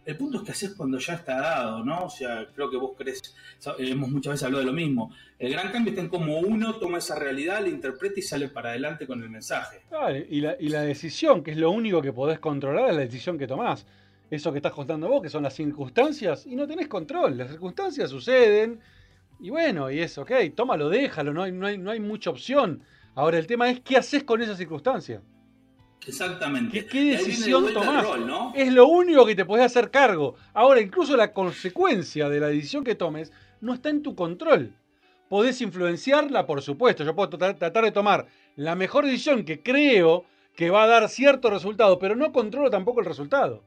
[0.05, 2.05] El punto es que haces cuando ya está dado, ¿no?
[2.05, 3.35] O sea, creo que vos crees,
[3.79, 5.15] hemos muchas veces hablado de lo mismo.
[5.39, 8.71] El gran cambio está en cómo uno toma esa realidad, la interpreta y sale para
[8.71, 9.81] adelante con el mensaje.
[10.29, 13.39] y, la, y la decisión, que es lo único que podés controlar, es la decisión
[13.39, 13.87] que tomás.
[14.31, 17.37] Eso que estás contando vos, que son las circunstancias, y no tenés control.
[17.37, 18.81] Las circunstancias suceden,
[19.41, 22.83] y bueno, y es ok, tómalo, déjalo, no hay, no hay, no hay mucha opción.
[23.15, 25.23] Ahora, el tema es qué haces con esa circunstancia.
[26.07, 26.87] Exactamente.
[26.87, 28.07] ¿Qué, decisión tomás?
[28.55, 30.35] Es lo único que te podés hacer cargo.
[30.53, 34.75] Ahora, incluso la consecuencia de la decisión que tomes no está en tu control.
[35.29, 37.05] Podés influenciarla, por supuesto.
[37.05, 41.51] Yo puedo tratar de tomar la mejor decisión que creo que va a dar cierto
[41.51, 43.65] resultado, pero no controlo tampoco el resultado.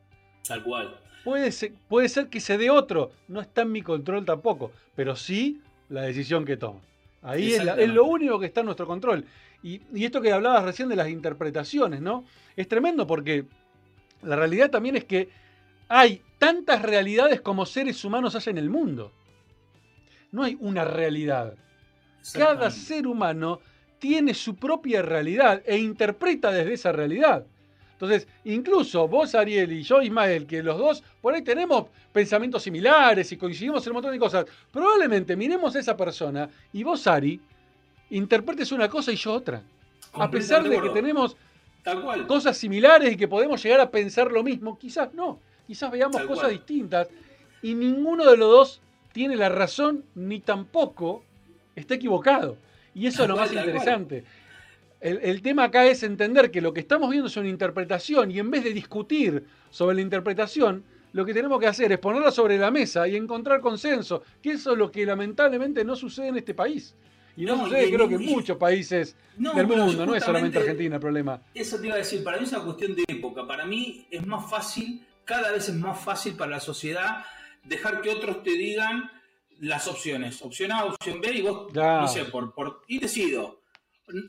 [0.48, 0.98] Tal cual.
[1.24, 5.16] Puede ser, puede ser que se dé otro, no está en mi control tampoco, pero
[5.16, 6.82] sí la decisión que tomo.
[7.22, 9.26] Ahí es, es, lo único que está en nuestro control.
[9.64, 12.24] Y, esto que hablabas recién de las interpretaciones, ¿no?
[12.56, 13.46] Es tremendo porque
[14.22, 15.30] la realidad también es que
[15.90, 19.12] hay tantas realidades como seres humanos hay en el mundo.
[20.32, 21.56] No hay una realidad.
[22.34, 23.60] Cada ser humano
[24.00, 27.46] tiene su propia realidad e interpreta desde esa realidad.
[27.98, 33.32] Entonces, incluso vos, Ariel, y yo, Ismael, que los dos por ahí tenemos pensamientos similares
[33.32, 37.42] y coincidimos en un montón de cosas, probablemente miremos a esa persona y vos, Ari,
[38.12, 39.64] interpretes una cosa y yo otra.
[40.14, 41.36] A pesar de que tenemos
[42.28, 46.52] cosas similares y que podemos llegar a pensar lo mismo, quizás no, quizás veamos cosas
[46.52, 47.08] distintas
[47.64, 48.82] y ninguno de los dos
[49.12, 51.24] tiene la razón ni tampoco
[51.76, 52.58] está equivocado.
[52.94, 54.24] Y eso es lo más interesante.
[55.00, 58.50] El, tema acá es entender que lo que estamos viendo es una interpretación y en
[58.50, 60.84] vez de discutir sobre la interpretación,
[61.14, 64.72] lo que tenemos que hacer es ponerla sobre la mesa y encontrar consenso, que eso
[64.72, 66.96] es lo que lamentablemente no sucede en este país.
[67.36, 71.02] Y no, sucede creo que en muchos países del mundo, no es solamente Argentina el
[71.02, 71.42] problema.
[71.54, 74.26] Eso te iba a decir, para mí es una cuestión de época, para mí es
[74.26, 77.24] más fácil, cada vez es más fácil para la sociedad
[77.64, 79.12] dejar que otros te digan
[79.60, 83.62] las opciones, opción A, opción B, y vos, no sé, por, por, y decido.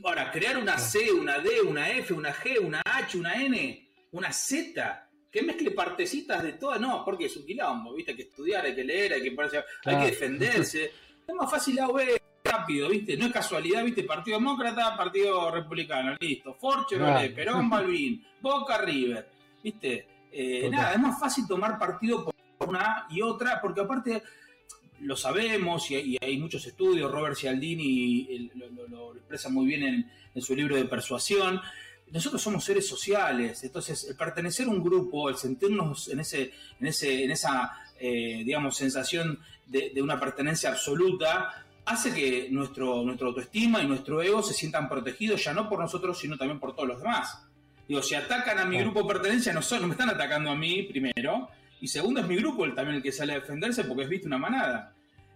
[0.05, 4.33] Ahora, crear una C, una D, una F, una G, una H, una N, una
[4.33, 8.11] Z, que mezcle partecitas de todas, no, porque es un quilombo, ¿viste?
[8.11, 9.37] Hay que estudiar, hay que leer, hay que,
[9.85, 10.93] hay que defenderse.
[11.29, 13.15] Es más fácil A o B, rápido, ¿viste?
[13.15, 14.03] No es casualidad, ¿viste?
[14.05, 16.55] Partido Demócrata, Partido Republicano, listo.
[16.55, 16.97] Forche,
[17.35, 19.29] Perón, Balvin, Boca, River,
[19.63, 20.09] ¿viste?
[20.33, 24.23] Eh, nada, es más fácil tomar partido por una y otra, porque aparte
[25.01, 28.51] lo sabemos y, hay muchos estudios, Robert Cialdini
[28.89, 29.83] lo, expresa muy bien
[30.35, 31.61] en, su libro de persuasión.
[32.13, 36.87] Nosotros somos seres sociales, entonces el pertenecer a un grupo, el sentirnos en, ese, en,
[36.87, 43.83] ese, en esa, eh, digamos, sensación de, una pertenencia absoluta, hace que nuestro, nuestro autoestima
[43.83, 47.03] y nuestro ego se sientan protegidos ya no por nosotros, sino también por todos los
[47.03, 47.45] demás.
[47.89, 50.55] Digo, si atacan a mi grupo de pertenencia, no, son, no me están atacando a
[50.55, 51.49] mí primero,
[51.81, 54.27] y segundo, es mi grupo el, también el que sale a defenderse porque es visto
[54.27, 54.95] una manada.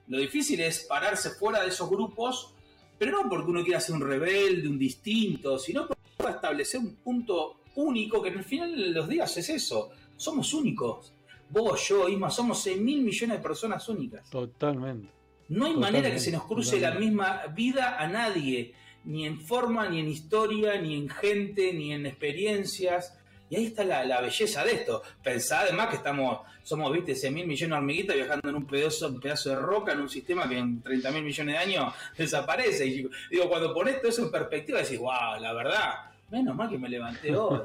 [0.09, 2.55] Lo difícil es pararse fuera de esos grupos,
[2.99, 7.61] pero no porque uno quiera ser un rebelde, un distinto, sino para establecer un punto
[7.77, 9.91] único que en el final de los días es eso.
[10.17, 11.13] Somos únicos.
[11.51, 14.29] Vos, yo, Isma, somos 6 mil millones de personas únicas.
[14.31, 15.09] Totalmente.
[15.49, 18.73] No hay manera que se nos cruce la misma vida a nadie,
[19.05, 23.19] ni en forma, ni en historia, ni en gente, ni en experiencias.
[23.53, 25.03] Y ahí está la, belleza de esto.
[25.23, 29.09] Pensá además que estamos, somos, viste, 100 mil millones de hormiguitas viajando en un pedazo,
[29.09, 32.87] un pedazo de roca en un sistema que en 30 mil millones de años desaparece.
[32.87, 35.97] Y digo, cuando pones todo eso en perspectiva, decís, wow, la verdad,
[36.31, 37.61] menos mal que me levanté hoy.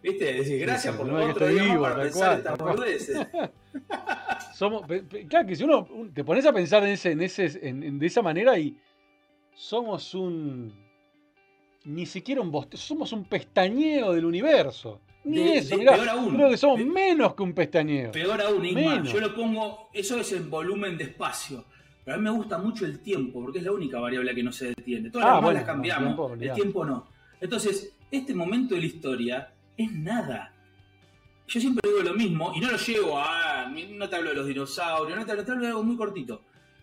[0.00, 0.32] ¿Viste?
[0.32, 3.26] Decís, gracias por no otro día para pensar estas boludeces.
[4.54, 4.84] somos,
[5.28, 8.56] claro que si uno te pones a pensar en ese, en ese, de esa manera
[8.56, 8.78] y
[9.56, 10.72] somos un
[11.84, 15.00] ni siquiera un somos un pestañeo del universo.
[15.26, 18.12] Ni eso, peor aún, creo que somos menos que un pestañeo.
[18.12, 21.64] Peor aún, Isma, yo lo pongo, eso es el volumen de espacio.
[22.04, 24.52] Pero a mí me gusta mucho el tiempo, porque es la única variable que no
[24.52, 25.10] se detiene.
[25.10, 27.08] Todas las ah, demás las cambiamos, el tiempo no.
[27.40, 30.52] Entonces, este momento de la historia es nada.
[31.48, 33.68] Yo siempre digo lo mismo, y no lo llevo a.
[33.68, 36.42] No te hablo de los dinosaurios, no te hablo, te hablo de algo muy cortito.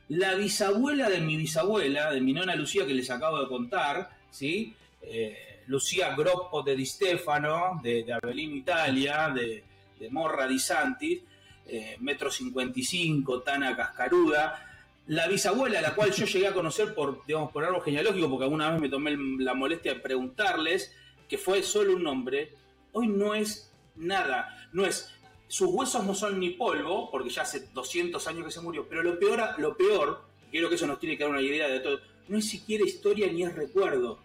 [0.09, 4.75] La bisabuela de mi bisabuela, de mi nona Lucía, que les acabo de contar, ¿sí?
[5.01, 9.63] Eh, Lucía Groppo de Di Stefano, de, de Italia, de,
[10.11, 11.23] Morra Di Santi,
[11.65, 14.69] eh, metro 55, Tana Cascaruda.
[15.07, 18.71] La bisabuela, la cual yo llegué a conocer por, digamos, por algo genealógico, porque alguna
[18.71, 20.93] vez me tomé la molestia de preguntarles,
[21.27, 22.53] que fue solo un nombre,
[22.93, 25.13] hoy no es nada, no es
[25.53, 29.03] sus huesos no son ni polvo, porque ya hace 200 años que se murió, pero
[29.03, 31.99] lo peor, lo peor, quiero que eso nos tiene que dar una idea de todo,
[32.27, 34.17] no es siquiera historia ni es recuerdo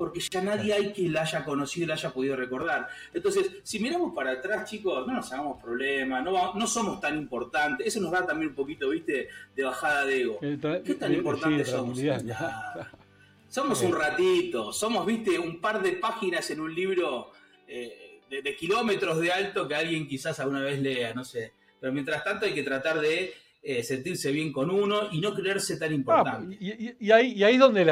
[0.00, 2.88] porque ya nadie hay que la haya conocido y la haya podido recordar.
[3.12, 7.86] Entonces, si miramos para atrás, chicos, no nos hagamos problemas, no, no somos tan importantes.
[7.86, 10.38] Eso nos da también un poquito, viste, de bajada de ego.
[10.40, 12.00] ¿Qué tan importantes somos?
[13.48, 17.32] Somos un ratito, somos, viste, un par de páginas en un libro
[17.66, 21.52] eh, de kilómetros de alto que alguien quizás alguna vez lea, no sé.
[21.78, 25.76] Pero mientras tanto hay que tratar de eh, sentirse bien con uno y no creerse
[25.76, 26.56] tan importante.
[26.58, 27.82] y, ahí, y ahí es donde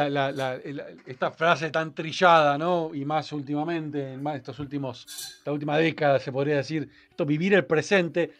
[1.06, 2.90] esta frase tan trillada, ¿no?
[2.94, 5.04] Y más últimamente, en más estos últimos,
[5.38, 8.30] esta última década, se podría decir, esto vivir el presente,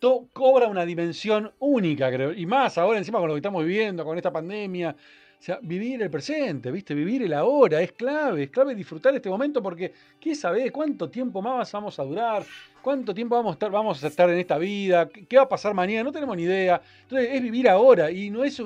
[0.00, 2.32] todo cobra una dimensión única, creo.
[2.32, 6.02] Y más ahora encima con lo que estamos viviendo, con esta pandemia, o sea, vivir
[6.02, 6.94] el presente, ¿viste?
[6.94, 10.72] Vivir el ahora es clave, es clave disfrutar este momento porque, ¿qué sabés?
[10.72, 12.44] ¿Cuánto tiempo más vamos a durar?
[12.82, 15.08] ¿Cuánto tiempo vamos a estar, vamos a estar en esta vida?
[15.08, 16.02] ¿Qué va a pasar mañana?
[16.02, 16.82] No tenemos ni idea.
[17.02, 18.60] Entonces, es vivir ahora y no es,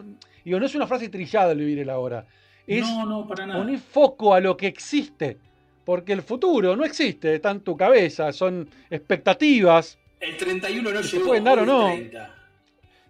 [0.44, 2.26] digo, no es una frase trillada el vivir el ahora.
[2.66, 3.60] Es no, no, para nada.
[3.60, 5.38] poner foco a lo que existe.
[5.84, 9.96] Porque el futuro no existe, está en tu cabeza, son expectativas.
[10.18, 11.26] El 31 no llegó.
[11.26, 11.94] pueden dar o no.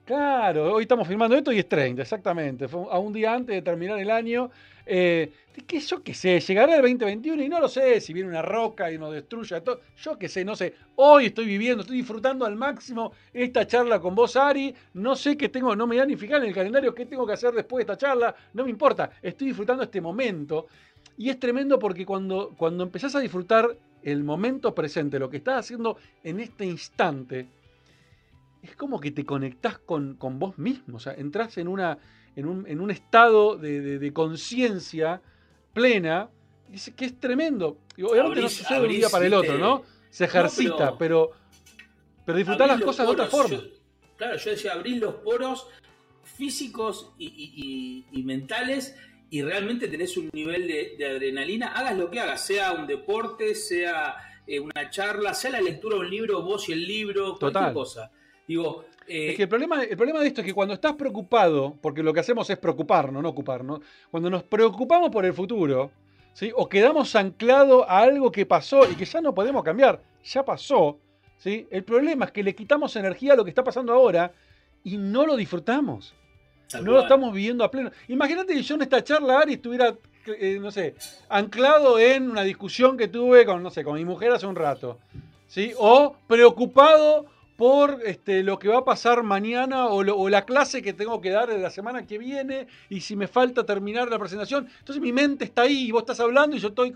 [0.05, 2.69] Claro, hoy estamos filmando esto y es 30, exactamente.
[2.69, 4.51] Fue a un día antes de terminar el año.
[4.87, 5.33] Eh,
[5.67, 8.93] que yo qué sé, llegará el 2021 y no lo sé si viene una roca
[8.93, 9.81] y nos destruya todo.
[9.97, 10.75] Yo qué sé, no sé.
[10.97, 14.75] Hoy estoy viviendo, estoy disfrutando al máximo esta charla con vos, Ari.
[14.95, 17.33] No sé qué tengo, no me da ni fijar en el calendario qué tengo que
[17.33, 18.35] hacer después de esta charla.
[18.53, 20.67] No me importa, estoy disfrutando este momento.
[21.19, 25.61] Y es tremendo porque cuando, cuando empezás a disfrutar el momento presente, lo que estás
[25.61, 27.49] haciendo en este instante,
[28.67, 31.99] es como que te conectás con, vos mismo, o sea, entras en, una,
[32.35, 35.23] en, un, estado de, conciencia
[35.73, 36.31] plena,
[36.69, 37.79] dice que es tremendo.
[37.97, 39.85] Y obviamente no sucede de un día para el otro, ¿no?
[40.11, 41.31] Se ejercita, pero,
[42.25, 43.61] pero, disfrutar las cosas de otra forma.
[44.17, 45.69] claro, yo decía, abrir los poros
[46.25, 48.97] físicos y, mentales
[49.31, 54.17] y realmente tenés un nivel de, adrenalina, hagas lo que hagas, sea un deporte, sea
[54.47, 58.11] eh, una charla, sea la lectura de un libro, vos y el libro, cualquier cosa.
[58.47, 62.03] Digo, es que el problema, el problema de esto es que cuando estás preocupado, porque
[62.03, 63.81] lo que hacemos es preocuparnos, no ocuparnos,
[64.11, 65.91] cuando nos preocupamos por el futuro,
[66.33, 66.53] ¿sí?
[66.55, 70.99] o quedamos anclados a algo que pasó y que ya no podemos cambiar, ya pasó,
[71.39, 71.67] ¿sí?
[71.71, 74.33] el problema es que le quitamos energía a lo que está pasando ahora
[74.83, 76.15] y no lo disfrutamos.
[76.75, 77.91] no lo estamos viviendo a pleno.
[78.09, 80.95] Imagínate que yo en esta charla, Ari, estuviera, eh, no sé,
[81.29, 84.99] anclado en una discusión que tuve con, no sé, con mi mujer hace un rato.
[85.47, 85.73] ¿sí?
[85.79, 91.21] O preocupado por este, lo que va a pasar mañana o, la clase que tengo
[91.21, 94.69] que dar de la semana que viene y si me falta terminar la presentación.
[94.79, 96.93] Entonces mi mente está ahí y vos estás hablando y yo estoy...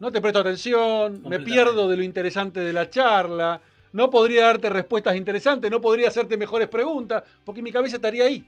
[0.00, 3.60] No te presto atención, me pierdo de lo interesante de la charla,
[3.92, 8.44] no podría darte respuestas interesantes, no podría hacerte mejores preguntas, porque mi cabeza estaría ahí.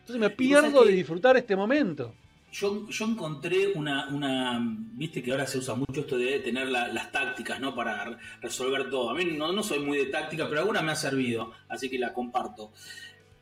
[0.00, 2.12] Entonces me pierdo de disfrutar este momento.
[2.50, 7.60] Yo, encontré una, una, viste que ahora se usa mucho esto de tener las tácticas,
[7.60, 7.74] ¿no?
[7.74, 9.10] Para resolver todo.
[9.10, 11.98] A mí no, no soy muy de táctica, pero alguna me ha servido, así que
[11.98, 12.72] la comparto.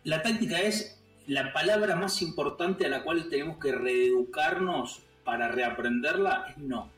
[0.05, 6.47] La táctica es la palabra más importante a la cual tenemos que reeducarnos para reaprenderla,
[6.51, 6.90] es no.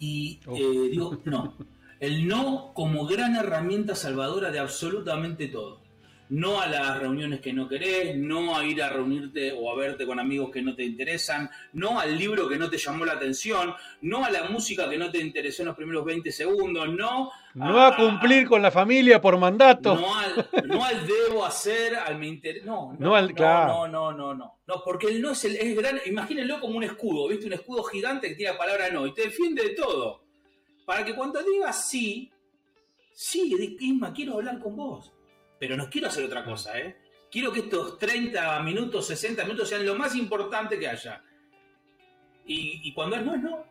[0.00, 1.54] Y eh, digo, no.
[2.00, 5.80] El no como gran herramienta salvadora de absolutamente todo
[6.30, 10.06] no a las reuniones que no querés, no a ir a reunirte o a verte
[10.06, 13.74] con amigos que no te interesan, no al libro que no te llamó la atención,
[14.02, 17.80] no a la música que no te interesó en los primeros 20 segundos, no no
[17.80, 19.96] a, cumplir con la familia por mandato.
[19.96, 22.64] No al, no al debo hacer, al me interesa.
[22.64, 24.82] No, no, no, no, no, no, no, no.
[24.84, 25.98] porque el no es el es gran.
[26.06, 27.46] Imagínenlo como un escudo, ¿viste?
[27.46, 30.22] Un escudo gigante que tiene la palabra no y te defiende de todo.
[30.86, 32.30] Para que cuando digas sí,
[33.12, 35.12] sí, Isma, quiero hablar con vos
[35.60, 36.96] pero no quiero hacer otra cosa, ¿eh?
[37.30, 41.22] Quiero que estos 30 minutos, 60 minutos sean lo más importante que haya.
[42.46, 43.64] Y, cuando es no, es no.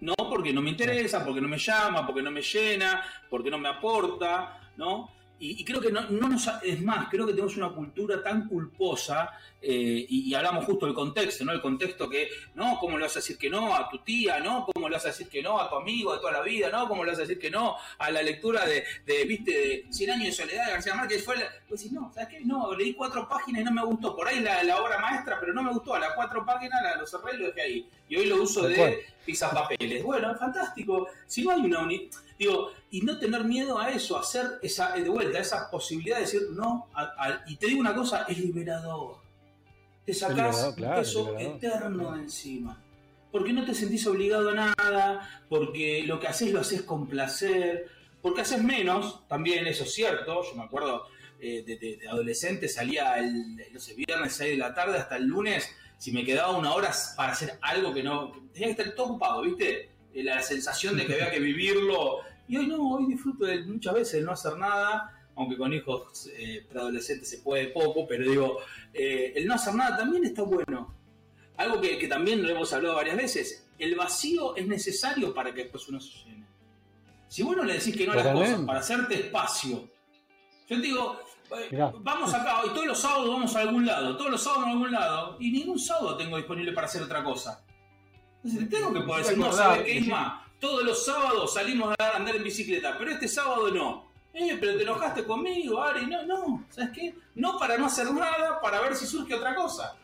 [0.00, 3.58] No porque no me interesa, porque no me llama, porque no me llena, porque no
[3.58, 5.10] me aporta, ¿no?
[5.38, 6.50] Y, creo que no, nos.
[6.62, 9.30] Es más, creo que tenemos una cultura tan culposa,
[9.62, 11.52] eh, y, hablamos justo del contexto, ¿no?
[11.52, 12.78] El contexto que, ¿no?
[12.78, 14.66] ¿Cómo le vas a decir que no a tu tía, ¿no?
[14.66, 16.88] ¿Cómo le vas a decir que no a tu amigo de toda la vida, ¿no?
[16.88, 20.10] ¿Cómo le vas a decir que no a la lectura de, de viste, de 100
[20.10, 21.24] años de soledad de García Márquez?
[21.24, 22.40] Fue la, pues decís, no, ¿sabes qué?
[22.40, 24.16] No, leí cuatro páginas y no me gustó.
[24.16, 25.94] Por ahí la, la obra maestra, pero no me gustó.
[25.94, 27.88] A las cuatro páginas la, lo cerré y lo dejé ahí.
[28.08, 29.04] Y hoy lo uso de
[29.38, 30.02] papeles.
[30.02, 31.08] Bueno, fantástico.
[31.26, 35.10] Si no hay una unidad Digo, y no tener miedo a eso, hacer esa, de
[35.10, 36.88] vuelta, esa posibilidad de decir no.
[37.46, 39.19] y te digo una cosa, es liberador.
[40.04, 42.82] Te sacás un peso eterno de encima.
[43.30, 47.86] Porque no te sentís obligado a nada, porque lo que haces lo haces con placer,
[48.20, 50.42] porque haces menos, también eso es cierto.
[50.42, 51.04] Yo me acuerdo
[51.40, 55.70] eh, de, adolescente, salía el no sé, viernes 6 de la tarde hasta el lunes,
[55.96, 58.32] si me quedaba una hora para hacer algo que no.
[58.52, 59.90] tenía que estar todo ocupado, ¿viste?
[60.12, 63.94] Eh, la sensación de que había que vivirlo y hoy no, hoy disfruto de muchas
[63.94, 68.58] veces no hacer nada, aunque con hijos eh, preadolescentes se puede poco, pero digo,
[68.92, 70.94] eh, el no hacer nada también está bueno.
[71.56, 75.88] Algo que, también lo hemos hablado varias veces, el vacío es necesario para que después
[75.88, 76.46] uno se llene.
[77.28, 79.88] Si vos no le decís que no a las cosas para hacerte espacio,
[80.68, 81.20] yo te digo,
[81.70, 84.70] eh, vamos acá, hoy todos los sábados vamos a algún lado, todos los sábados a
[84.70, 87.64] algún lado, y ningún sábado tengo disponible para hacer otra cosa.
[88.42, 92.36] Entonces tengo que poder decir, no, ¿sabes qué, más todos los sábados salimos a andar
[92.36, 94.09] en bicicleta, pero este sábado no.
[94.32, 96.06] Eh, pero te enojaste conmigo, Ari.
[96.06, 97.14] No, no, ¿sabes qué?
[97.34, 99.96] No para no hacer nada, para ver si surge otra cosa.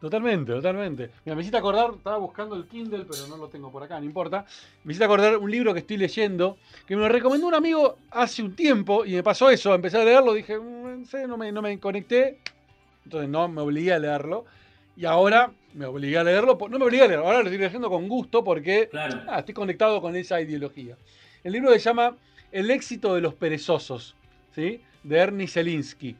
[0.00, 1.10] Totalmente, totalmente.
[1.24, 4.04] Mira, me hiciste acordar, estaba buscando el Kindle, pero no lo tengo por acá, no
[4.04, 4.44] importa.
[4.84, 8.42] Me hiciste acordar un libro que estoy leyendo, que me lo recomendó un amigo hace
[8.42, 11.80] un tiempo, y me pasó eso, empecé a leerlo, dije, mm, no me, no me
[11.80, 12.40] conecté,
[13.04, 14.44] entonces no me obligué a leerlo.
[14.96, 17.88] Y ahora me obligué a leerlo, no me obligué a leerlo, ahora lo estoy leyendo
[17.88, 20.96] con gusto porque ah, estoy conectado con esa ideología.
[21.42, 22.16] El libro se llama
[22.52, 24.14] El éxito de los perezosos,
[24.54, 24.80] ¿sí?
[25.02, 26.16] de Ernie Zelinsky.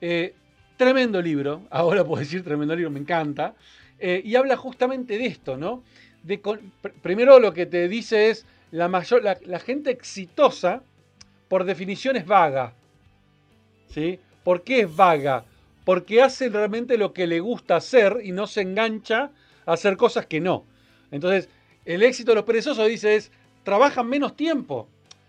[0.00, 0.34] Eh,
[0.76, 3.54] tremendo libro, ahora puedo decir tremendo libro, me encanta.
[3.98, 5.82] Eh, y habla justamente de esto, ¿no?
[7.02, 10.82] Primero lo que te dice es, la, mayor, la, gente exitosa,
[11.48, 12.74] por definición, es vaga.
[13.88, 14.18] ¿Sí?
[14.44, 15.44] ¿Por qué es vaga?
[15.84, 19.30] Porque hace realmente lo que le gusta hacer y no se engancha
[19.64, 20.64] a hacer cosas que no.
[21.10, 21.48] Entonces,
[21.86, 23.32] el éxito de los perezosos dice es,
[23.62, 24.88] trabajan menos tiempo.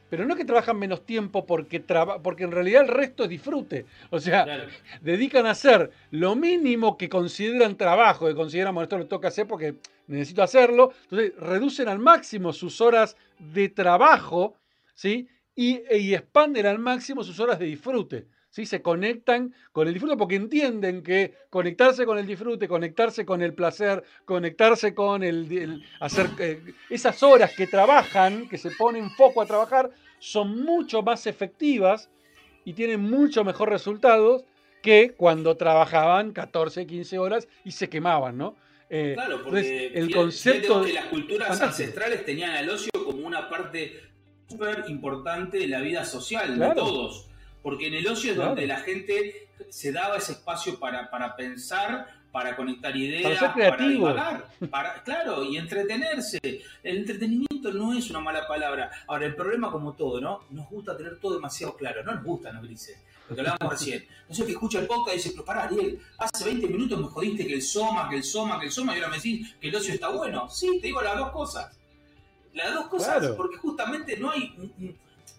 [0.10, 1.84] Pero no que trabajan menos tiempo porque,
[2.24, 3.86] porque en realidad el resto es disfrute.
[4.10, 4.68] O sea,
[5.02, 9.48] dedican a hacer lo mínimo que consideran trabajo, que consideran, bueno, esto lo toca hacer
[9.48, 9.76] porque
[10.08, 10.92] necesito hacerlo.
[11.04, 14.56] Entonces, reducen al máximo sus horas de trabajo,
[14.96, 15.28] ¿sí?
[15.56, 18.28] Y, y expanden al máximo sus horas de disfrute.
[18.50, 18.66] ¿Sí?
[18.66, 23.54] Se conectan con el disfrute porque entienden que conectarse con el disfrute, conectarse con el
[23.54, 29.46] placer, conectarse con el, hacer eh, esas horas que trabajan, que se ponen foco a
[29.46, 32.10] trabajar, son mucho más efectivas
[32.66, 34.46] y tienen mucho mejor resultados
[34.82, 38.56] que cuando trabajaban 14, 15 horas y se quemaban, ¿no?
[38.90, 44.02] Eh, claro, porque el concepto de las culturas ancestrales tenían al ocio como una parte
[44.48, 47.29] súper importante de la vida social de todos.
[47.62, 52.08] Porque en el ocio es donde la gente se daba ese espacio para, para pensar,
[52.32, 56.40] para conectar ideas, para, para para, claro, y entretenerse.
[56.84, 58.92] El entretenimiento no es una mala palabra.
[59.08, 60.44] Ahora, el problema, como todo, ¿no?
[60.52, 62.04] Nos gusta tener todo demasiado claro.
[62.04, 62.98] No nos gusta, ¿no, Grises?
[63.28, 64.06] Lo que hablábamos recién.
[64.28, 67.08] No sé, que escucha el podcast y dice, pero pará, Ariel, hace 20 minutos me
[67.08, 69.70] jodiste que el Soma, que el Soma, que el Soma, y ahora me decís que
[69.70, 70.50] el ocio está bueno.
[70.50, 71.78] Sí, te digo las dos cosas.
[72.54, 74.56] Las dos cosas, porque justamente no hay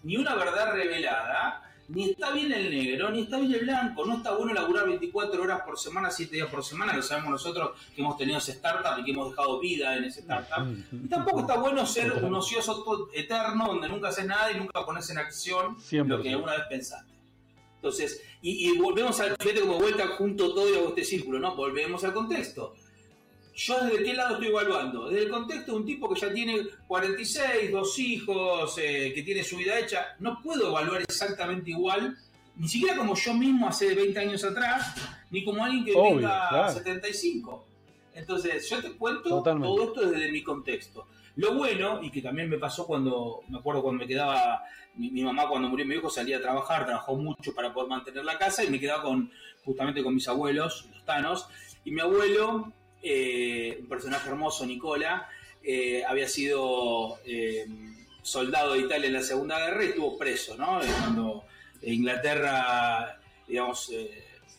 [0.03, 4.05] ni una verdad revelada ni está bien el negro, ni está bien el blanco.
[4.05, 6.93] No está bueno laburar 24 horas por semana, 7 días por semana.
[6.93, 10.21] Lo sabemos nosotros que hemos tenido ese startup y que hemos dejado vida en ese
[10.21, 10.65] startup.
[10.91, 15.09] Y tampoco está bueno ser un ocioso eterno donde nunca haces nada y nunca pones
[15.09, 17.11] en acción lo que alguna vez pensaste.
[17.75, 21.55] Entonces, y, volvemos al fíjate como vuelta junto todo y hago este círculo, ¿no?
[21.55, 22.75] Volvemos al contexto.
[23.63, 25.07] ¿Yo desde qué lado estoy evaluando?
[25.07, 29.43] Desde el contexto de un tipo que ya tiene 46, dos hijos, eh, que tiene
[29.43, 32.17] su vida hecha, no puedo evaluar exactamente igual,
[32.55, 34.95] ni siquiera como yo mismo hace 20 años atrás,
[35.29, 37.67] ni como alguien que tenga 75.
[38.15, 41.05] Entonces, yo te cuento todo esto desde mi contexto.
[41.35, 44.63] Lo bueno, y que también me pasó cuando, me acuerdo cuando me quedaba,
[44.95, 48.39] mi, mamá cuando murió mi hijo salía a trabajar, trabajó mucho para poder mantener la
[48.39, 49.31] casa y me quedaba con,
[49.63, 51.47] justamente con mis abuelos, los tanos,
[51.85, 55.27] y mi abuelo eh, un personaje hermoso, Nicola,
[55.63, 57.65] eh, había sido eh,
[58.21, 60.79] soldado de Italia en la Segunda Guerra y estuvo preso, ¿no?
[60.99, 61.43] Cuando
[61.81, 63.91] Inglaterra, digamos,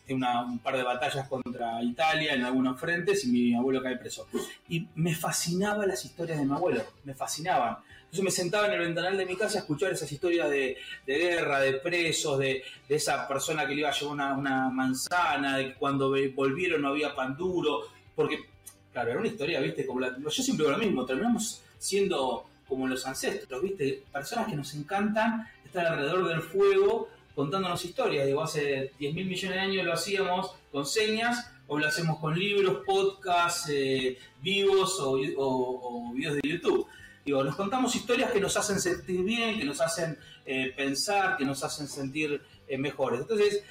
[0.05, 4.27] tiene un par de batallas contra Italia en algunos frentes y mi abuelo cae preso.
[4.67, 7.77] Y me fascinaban las historias de mi abuelo, me fascinaban.
[8.13, 10.77] Entonces me sentaba en el ventanal de mi casa a escuchar esas historias de,
[11.07, 15.69] guerra, de presos, de, esa persona que le iba a llevar una, una manzana, de
[15.69, 18.45] que cuando volvieron no había pan duro, porque,
[18.91, 19.85] claro, era una historia, ¿viste?
[19.85, 24.03] Como la, yo siempre digo lo mismo, terminamos siendo como los ancestros, ¿viste?
[24.11, 28.27] Personas que nos encantan estar alrededor del fuego contándonos historias.
[28.27, 32.37] Digo, hace 10 mil millones de años lo hacíamos con señas, o lo hacemos con
[32.37, 36.87] libros, podcasts, eh, vivos o, videos de YouTube.
[37.25, 41.45] Digo, nos contamos historias que nos hacen sentir bien, que nos hacen eh, pensar, que
[41.45, 43.21] nos hacen sentir eh, mejores.
[43.21, 43.63] Entonces,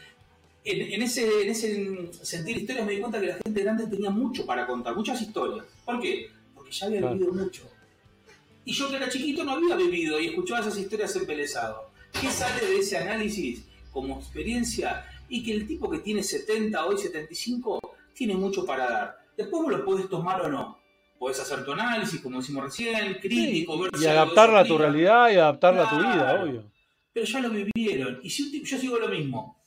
[0.65, 4.47] en, ese, en ese sentir historias me di cuenta que la gente grande tenía mucho
[4.47, 5.67] para contar, muchas historias.
[5.85, 6.31] ¿Por qué?
[6.55, 7.63] Porque ya había vivido mucho.
[8.65, 11.91] Y yo que era chiquito no había vivido y escuchaba esas historias embelesado.
[12.13, 15.05] ¿Qué sale de ese análisis como experiencia?
[15.29, 17.81] Y que el tipo que tiene 70, hoy 75,
[18.15, 19.19] tiene mucho para dar.
[19.37, 20.79] Después vos lo podés tomar o no.
[21.19, 25.35] Podés hacer tu análisis, como decimos recién, crítico, ver Y adaptarla a tu realidad y
[25.37, 26.71] adaptarla a tu vida, obvio.
[27.13, 28.21] Pero ya lo vivieron.
[28.23, 29.62] Y si un tipo, yo sigo lo mismo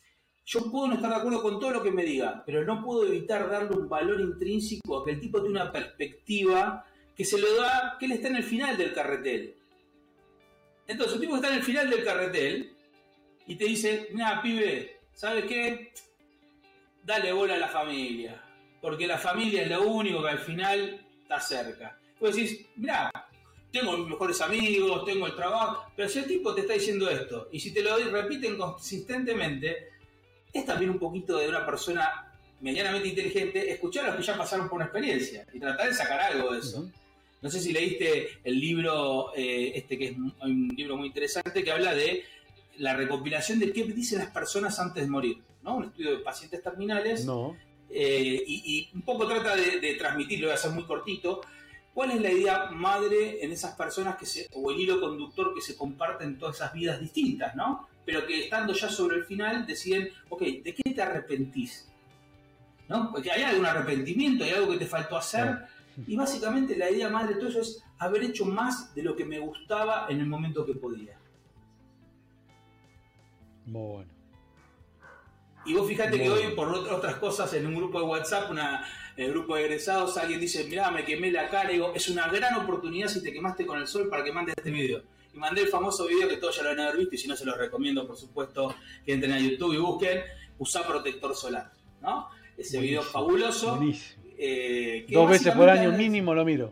[0.45, 3.05] yo puedo no estar de acuerdo con todo lo que me diga, pero no puedo
[3.07, 6.85] evitar darle un valor intrínseco a que el tipo tiene una perspectiva
[7.15, 9.55] que se lo da que él está en el final del carretel.
[10.87, 12.75] Entonces, un tipo está en el final del carretel
[13.47, 15.91] y te dice, mira, pibe, ¿sabes qué?
[17.03, 18.43] Dale bola a la familia,
[18.81, 21.99] porque la familia es lo único que al final está cerca.
[22.19, 23.09] Vos decís, mira,
[23.71, 27.49] tengo mis mejores amigos, tengo el trabajo, pero si el tipo te está diciendo esto,
[27.51, 29.94] y si te lo repiten consistentemente,
[30.59, 32.31] es también un poquito de una persona
[32.61, 36.19] medianamente inteligente escuchar a los que ya pasaron por una experiencia y tratar de sacar
[36.19, 36.89] algo de eso.
[37.41, 41.71] No sé si leíste el libro, eh, este que es un libro muy interesante, que
[41.71, 42.23] habla de
[42.77, 45.75] la recopilación de qué dicen las personas antes de morir, ¿no?
[45.75, 47.25] Un estudio de pacientes terminales.
[47.25, 47.55] No.
[47.89, 51.41] Eh, y, un poco trata de, de transmitir, lo voy a hacer muy cortito,
[51.93, 55.61] cuál es la idea madre en esas personas que se, o el hilo conductor que
[55.61, 57.87] se comparten todas esas vidas distintas, ¿no?
[58.05, 61.89] Pero que estando ya sobre el final deciden, ok, ¿de qué te arrepentís?
[62.87, 63.11] ¿No?
[63.11, 65.65] Porque hay algún arrepentimiento, hay algo que te faltó hacer.
[66.07, 69.25] Y básicamente la idea más de todo eso es haber hecho más de lo que
[69.25, 71.17] me gustaba en el momento que podía.
[73.65, 74.11] Muy bueno.
[75.65, 78.85] Y vos fíjate que hoy, por otras cosas, en un grupo de WhatsApp, una,
[79.17, 81.71] en el grupo de egresados, alguien dice, mirá, me quemé la cara.
[81.71, 84.53] Y digo, es una gran oportunidad si te quemaste con el sol para que mandes
[84.55, 85.01] este video.
[85.35, 87.35] Y mandé el famoso video que todos ya lo han haber visto, y si no
[87.35, 88.73] se los recomiendo, por supuesto,
[89.05, 90.21] que entren a YouTube y busquen,
[90.57, 91.71] usar protector solar.
[92.01, 92.29] ¿no?
[92.57, 93.79] Ese video fabuloso.
[94.37, 96.71] Eh, Dos veces por año mínimo lo miro.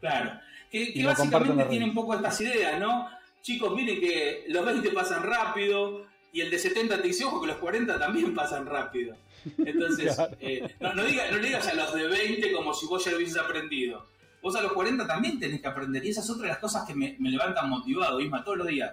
[0.00, 0.40] Claro.
[0.70, 3.08] Que, que básicamente tiene un poco estas ideas, ¿no?
[3.42, 7.48] Chicos, miren que los 20 pasan rápido, y el de 70 te dice, ojo, que
[7.48, 9.16] los 40 también pasan rápido.
[9.58, 13.38] Entonces, eh, no, no, digas a los de 20 como si vos ya lo hubieses
[13.38, 14.06] aprendido.
[14.42, 16.04] Vos a los 40 también tenés que aprender.
[16.04, 18.92] Y esa es otra de las cosas que me, levantan motivado, Isma, todos los días.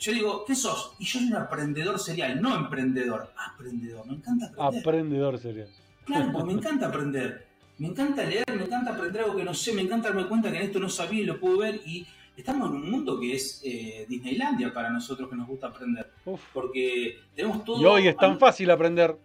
[0.00, 0.94] Yo digo, ¿qué sos?
[0.98, 3.32] Y yo soy un aprendedor serial, no emprendedor.
[3.36, 4.80] Aprendedor, me encanta aprender.
[4.80, 5.68] Aprendedor serial.
[6.04, 7.46] Claro, pues me encanta aprender.
[7.78, 10.58] Me encanta leer, me encanta aprender algo que no sé, me encanta darme cuenta que
[10.58, 11.80] en esto no sabía y lo puedo ver.
[11.86, 16.10] Y estamos en un mundo que es eh, Disneylandia para nosotros que nos gusta aprender.
[16.52, 17.80] Porque tenemos todo.
[17.80, 19.16] Y hoy es tan fácil aprender.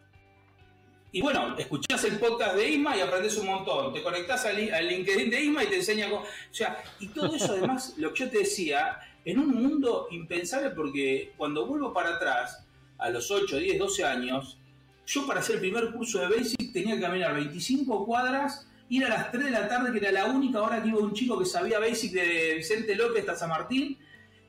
[1.16, 3.93] Y bueno, escuchás el podcast de Isma y aprendes un montón.
[3.93, 6.24] Te conectás al, LinkedIn de Isma y te enseña cómo.
[6.24, 10.72] O sea, y todo eso además, lo que yo te decía, en un mundo impensable
[10.72, 14.57] porque cuando vuelvo para atrás, a los 8, 10, 12 años,
[15.05, 19.07] yo para hacer el primer curso de Basic tenía que caminar 25 cuadras ir a
[19.07, 21.45] las 3 de la tarde, que era la única hora que iba un chico que
[21.45, 23.97] sabía Basic de Vicente López hasta San Martín,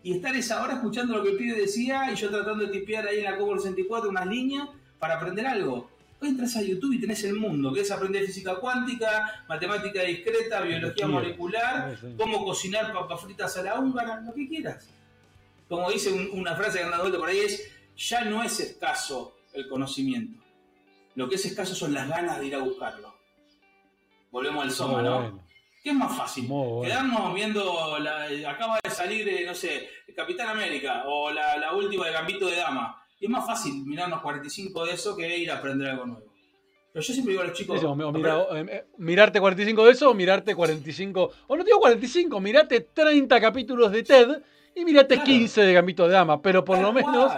[0.03, 3.07] y estar esa hora escuchando lo que el pibe decía y yo tratando de tipear
[3.07, 5.95] ahí en la Cobo 64 unas líneas para aprender algo.
[6.27, 11.07] Entras a YouTube y tenés el mundo, que es aprender física cuántica, matemática discreta, biología
[11.07, 14.89] molecular, cómo cocinar papas fritas a la húngara, lo que quieras.
[15.69, 19.69] Como dice una frase que anda vuelta por ahí es, ya no es escaso el
[19.69, 20.43] conocimiento.
[21.15, 23.15] Lo que es escaso son las ganas de ir a buscarlo.
[24.31, 25.47] Volvemos al Soma, ¿no?
[25.83, 26.49] ¿Qué es más fácil?
[26.83, 27.95] Quedarnos viendo,
[28.49, 33.06] acaba de salir, no sé, Capitán América o la, última de Gambito de Dama.
[33.21, 36.33] Es más fácil mirarnos 45 de eso que ir a aprender algo nuevo.
[36.93, 37.83] Pero yo siempre digo a los chicos.
[37.83, 41.31] Eh, eh, mirarte 45 de eso o mirarte 45.
[41.47, 44.43] O no digo 45, mirate 30 capítulos de TED
[44.75, 46.41] y mirate 15 de Gambito de Dama.
[46.41, 47.33] Pero por lo menos.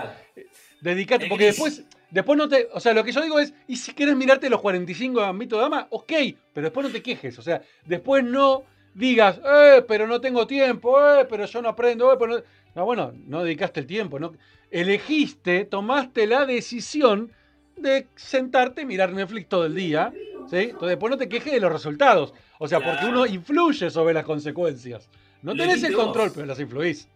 [0.81, 1.27] Dedicate.
[1.29, 2.69] Porque después Después no te.
[2.73, 5.57] O sea, lo que yo digo es, y si quieres mirarte los 45 de Gambito
[5.57, 6.13] de Dama, ok,
[6.53, 7.39] pero después no te quejes.
[7.39, 8.65] O sea, después no
[8.95, 12.43] digas, eh, pero no tengo tiempo, eh, pero yo no aprendo, eh, pero
[12.75, 12.85] no.
[12.85, 14.33] bueno, no dedicaste el tiempo, ¿no?
[14.71, 17.33] Elegiste, tomaste la decisión
[17.77, 20.13] de sentarte y mirar Netflix todo el día,
[20.51, 20.57] ¿sí?
[20.57, 22.35] Entonces después no te quejes de los resultados.
[22.59, 25.09] O sea, porque uno influye sobre las consecuencias.
[25.43, 27.09] No tenés el control, pero las influís.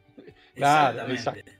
[0.54, 1.50] Claro, exacto,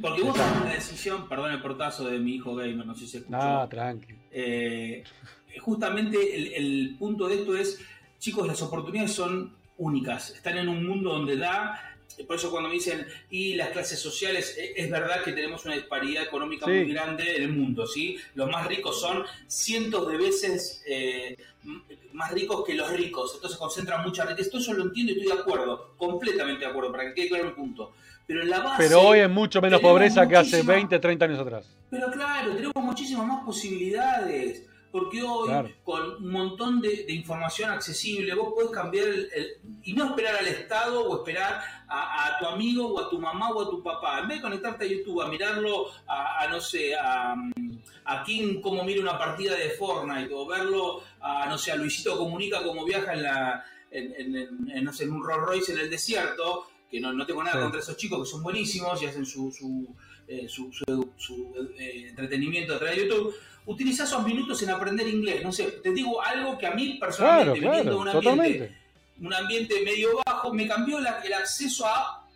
[0.00, 3.06] Porque vos tomaste una decisión, perdón el portazo de mi hijo gamer, no sé si
[3.08, 3.38] se escuchó.
[3.38, 4.14] Ah, tranqui.
[4.30, 5.04] Eh,
[5.60, 7.78] justamente el, el, punto de esto es,
[8.18, 10.30] chicos, las oportunidades son únicas.
[10.30, 11.91] Están en un mundo donde da
[12.26, 15.74] por eso cuando me dicen, y las clases sociales, e, es verdad que tenemos una
[15.74, 18.16] disparidad económica muy grande en el mundo, ¿sí?
[18.34, 21.36] Los más ricos son cientos de veces eh,
[22.12, 24.50] más ricos que los ricos, entonces concentran mucha riqueza.
[24.50, 27.48] Todo eso lo entiendo y estoy de acuerdo, completamente de acuerdo, para que quede claro
[27.48, 27.92] el punto.
[28.26, 31.66] Pero, la base, pero hoy es mucho menos pobreza que hace 20, 30 años atrás.
[31.90, 38.52] Pero claro, tenemos muchísimas más posibilidades porque hoy con un montón de, información accesible vos
[38.52, 43.08] podés cambiar el, y no esperar al Estado o esperar a, tu amigo o a
[43.08, 44.20] tu mamá o a tu papá.
[44.20, 47.34] En vez de conectarte a YouTube, a mirarlo a, no sé, a,
[48.04, 52.18] a King como mira una partida de Fortnite o verlo a, no sé, a Luisito
[52.18, 53.64] Comunica como viaja en la...
[53.90, 57.60] En, no sé, en un Rolls Royce en el desierto, que no, no tengo nada
[57.60, 59.94] contra esos chicos que son buenísimos y hacen su, su,
[60.26, 60.70] eh, su,
[61.78, 63.34] eh, entretenimiento a través de YouTube,
[63.66, 65.42] utiliza esos minutos en aprender inglés.
[65.42, 68.76] No sé, te digo algo que a mí personalmente, claro, un ambiente,
[69.20, 72.26] un ambiente medio bajo, me cambió el acceso a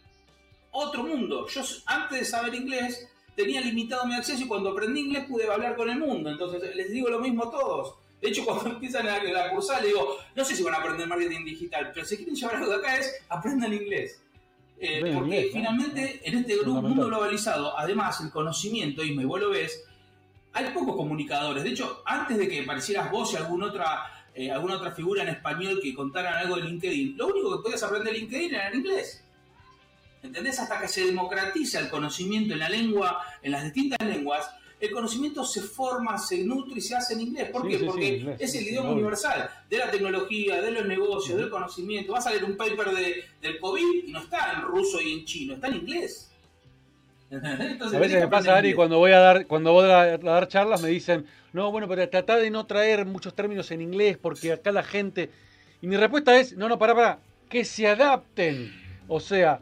[0.71, 1.47] otro mundo.
[1.49, 5.77] Yo antes de saber inglés tenía limitado mi acceso y cuando aprendí inglés pude hablar
[5.77, 6.31] con el mundo.
[6.31, 7.95] Entonces les digo lo mismo a todos.
[8.21, 11.07] De hecho, cuando empiezan a, la cursar, les digo, no sé si van a aprender
[11.07, 14.21] marketing digital, pero si quieren llevar algo de acá es aprendan inglés.
[14.79, 19.83] Eh, porque finalmente en este mundo globalizado, además el conocimiento, y me vos lo ves,
[20.57, 21.63] hay pocos comunicadores.
[21.63, 25.29] De hecho, antes de que aparecieras vos y alguna otra, eh, alguna otra figura en
[25.29, 28.79] español que contaran algo de LinkedIn, lo único que podías aprender de LinkedIn era en
[28.79, 29.23] inglés.
[30.23, 30.59] ¿Entendés?
[30.59, 34.51] Hasta que se democratiza el conocimiento en la lengua, en las distintas lenguas,
[34.81, 37.51] el conocimiento se forma, se nutre y se hace en inglés.
[37.51, 37.79] ¿Por qué?
[37.81, 42.15] Porque es el idioma universal de la tecnología, de los negocios, del conocimiento.
[42.15, 45.25] Vas a leer un paper de, del COVID y no está en ruso y en
[45.27, 46.31] chino, está en inglés.
[47.31, 50.89] A veces me pasa, Ari, cuando voy a dar, cuando voy a dar, charlas me
[50.89, 54.83] dicen, no, bueno, pero trata de no traer muchos términos en inglés porque acá la
[54.83, 55.31] gente.
[55.83, 57.19] Y mi respuesta es, no, no, para, para,
[57.49, 58.73] que se adapten.
[59.09, 59.61] O sea,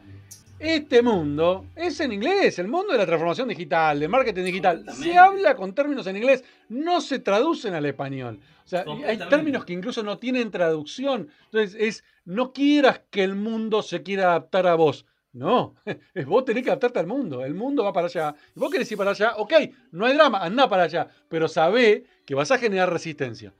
[0.59, 4.85] este mundo es en inglés, el mundo de la transformación digital, del marketing digital.
[4.93, 8.39] Se habla con términos en inglés, no se traducen al español.
[8.63, 11.29] O sea, hay términos que incluso no tienen traducción.
[11.45, 15.05] Entonces, es no quieras que el mundo se quiera adaptar a vos.
[15.35, 15.75] No,
[16.13, 17.43] es vos tenés que adaptarte al mundo.
[17.43, 18.33] El mundo va para allá.
[18.55, 19.53] Vos querés ir para allá, ok,
[19.91, 21.09] no hay drama, anda para allá.
[21.27, 23.53] Pero sabé que vas a generar resistencia.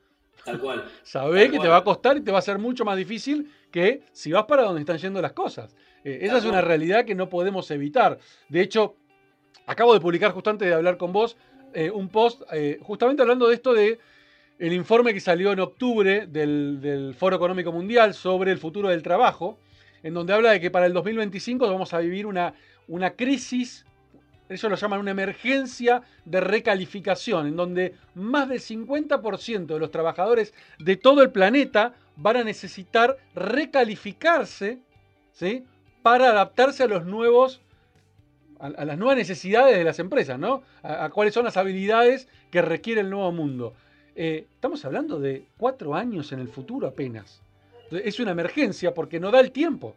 [0.45, 0.85] Tal cual.
[1.03, 4.03] sabé que te va a costar y te va a ser mucho más difícil que
[4.13, 5.75] si vas para donde están yendo las cosas.
[6.05, 8.19] Eh, esa es una realidad que no podemos evitar.
[8.47, 8.95] De hecho,
[9.65, 11.35] acabo de publicar justo antes de hablar con vos
[11.73, 13.99] eh, un post eh, justamente hablando de esto de
[14.59, 19.03] el informe que salió en octubre del, del Foro Económico Mundial sobre el futuro del
[19.03, 19.59] trabajo
[20.05, 22.53] en donde habla de que para el 2025 vamos a vivir una,
[22.87, 23.87] una crisis,
[24.47, 30.53] ellos lo llaman una emergencia de recalificación, en donde más del 50% de los trabajadores
[30.77, 34.77] de todo el planeta van a necesitar recalificarse
[35.31, 35.65] ¿sí?
[36.03, 37.61] para adaptarse a los nuevos
[38.59, 40.61] a, las nuevas necesidades de las empresas, ¿no?
[40.83, 43.73] A, cuáles son las habilidades que requiere el nuevo mundo.
[44.15, 47.41] Eh, estamos hablando de cuatro años en el futuro apenas
[47.91, 49.95] es una emergencia porque no da el tiempo.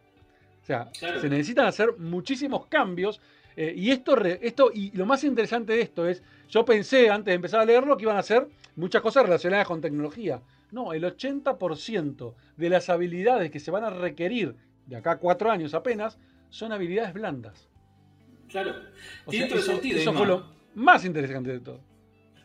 [0.63, 3.21] O sea, se necesitan hacer muchísimos cambios.
[3.57, 7.35] Eh, y esto, esto, y lo más interesante de esto es, yo pensé antes de
[7.35, 10.43] empezar a leerlo que iban a hacer muchas cosas relacionadas con tecnología.
[10.71, 14.55] No, el 80% de las habilidades que se van a requerir
[14.87, 16.19] de acá a cuatro años apenas
[16.51, 17.69] son habilidades blandas.
[18.49, 18.75] Claro,
[19.29, 19.99] tiene todo el sentido.
[19.99, 21.81] Eso fue lo más interesante de todo.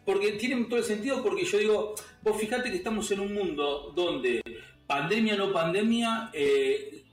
[0.05, 3.93] Porque tiene todo el sentido porque yo digo, vos fijate que estamos en un mundo
[3.95, 4.41] donde
[4.87, 7.03] pandemia o no pandemia, eh,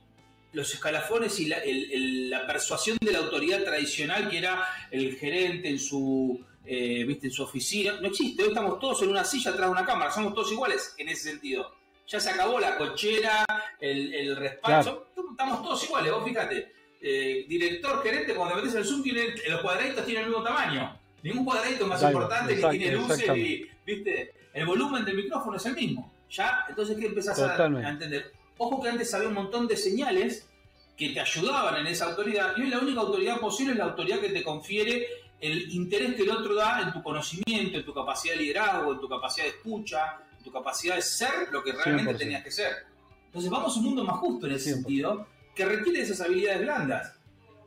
[0.53, 6.43] los escalafones y la, persuasión de la autoridad tradicional que era el gerente en su,
[6.65, 7.27] eh, ¿viste?
[7.27, 8.43] en su oficina, no existe.
[8.43, 11.29] Hoy estamos todos en una silla atrás de una cámara, somos todos iguales en ese
[11.29, 11.73] sentido.
[12.07, 13.45] Ya se acabó la cochera,
[13.79, 16.71] el, el respaldo, estamos todos iguales, vos fíjate.
[17.03, 20.99] Eh, director, gerente, cuando metes el Zoom, tiene, los cuadraditos tienen el mismo tamaño.
[21.23, 24.33] Ningún cuadradito es más importante que tiene luces y, ¿viste?
[24.53, 26.11] El volumen del micrófono es el mismo.
[26.31, 26.65] ¿Ya?
[26.69, 28.31] Entonces, ¿qué empezás a, entender?
[28.57, 30.47] Ojo que antes había un montón de señales
[30.95, 34.19] que te ayudaban en esa autoridad y hoy la única autoridad posible es la autoridad
[34.19, 35.07] que te confiere
[35.41, 38.99] el interés que el otro da en tu conocimiento, en tu capacidad de liderazgo, en
[38.99, 42.85] tu capacidad de escucha, en tu capacidad de ser lo que realmente tenías que ser.
[43.25, 45.25] Entonces vamos a un mundo más justo en ese sentido,
[45.55, 47.13] que requiere esas habilidades blandas.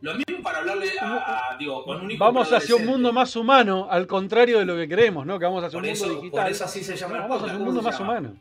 [0.01, 3.89] Lo mismo para hablarle a, digo, con un hijo Vamos hacia un mundo más humano,
[3.91, 5.39] al contrario de lo que creemos, ¿no?
[5.39, 6.43] Que vamos hacia un mundo digital.
[6.45, 7.21] Por eso así se llama.
[7.21, 8.37] Vamos hacia un mundo más humano.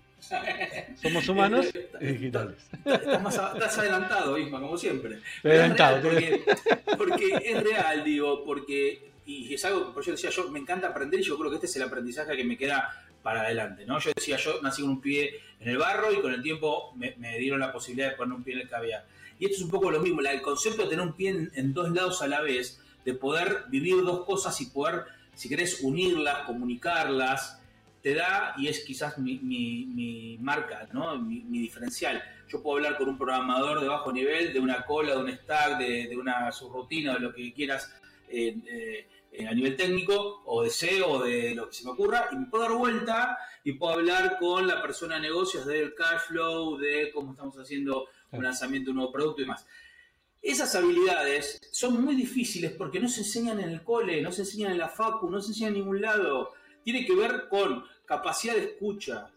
[1.01, 1.67] Somos humanos
[2.01, 2.57] y digitales.
[2.85, 5.19] Estás, adelantado, Isma, como siempre.
[5.43, 6.09] adelantado.
[6.97, 11.19] porque, es real, digo, porque, y es algo que yo decía, yo me encanta aprender
[11.19, 13.99] y yo creo que este es el aprendizaje que me queda para adelante, ¿no?
[13.99, 17.15] Yo decía, yo nací con un pie en el barro y con el tiempo me,
[17.37, 19.05] dieron la posibilidad de poner un pie en el caviar.
[19.39, 21.73] Y esto es un poco lo mismo, el concepto de tener un pie en, en
[21.73, 26.43] dos lados a la vez, de poder vivir dos cosas y poder, si querés, unirlas,
[26.43, 27.59] comunicarlas,
[28.03, 31.17] te da, y es quizás mi, marca, ¿no?
[31.17, 32.21] Mi, diferencial.
[32.49, 35.79] Yo puedo hablar con un programador de bajo nivel, de una cola, de un stack,
[35.79, 37.89] de, una subrutina, de lo que quieras
[38.27, 42.27] eh, eh, a nivel técnico, o de SEO, o de lo que se me ocurra,
[42.33, 46.27] y me puedo dar vuelta y puedo hablar con la persona de negocios del cash
[46.27, 49.65] flow, de cómo estamos haciendo un lanzamiento de un nuevo producto y más.
[50.41, 54.73] Esas habilidades son muy difíciles porque no se enseñan en el cole, no se enseñan
[54.73, 56.51] en la facu, no se enseñan en ningún lado.
[56.83, 59.31] Tiene que ver con capacidad de escucha,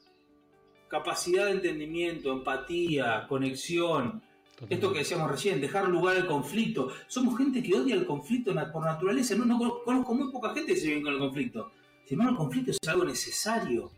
[0.88, 4.22] capacidad de entendimiento, empatía, conexión.
[4.68, 6.90] Esto que decíamos recién, dejar lugar al conflicto.
[7.06, 9.34] Somos gente que odia el conflicto por naturaleza.
[9.34, 11.72] No, conozco muy poca gente que se vive con el conflicto.
[12.04, 13.90] Sin embargo, el conflicto es algo necesario.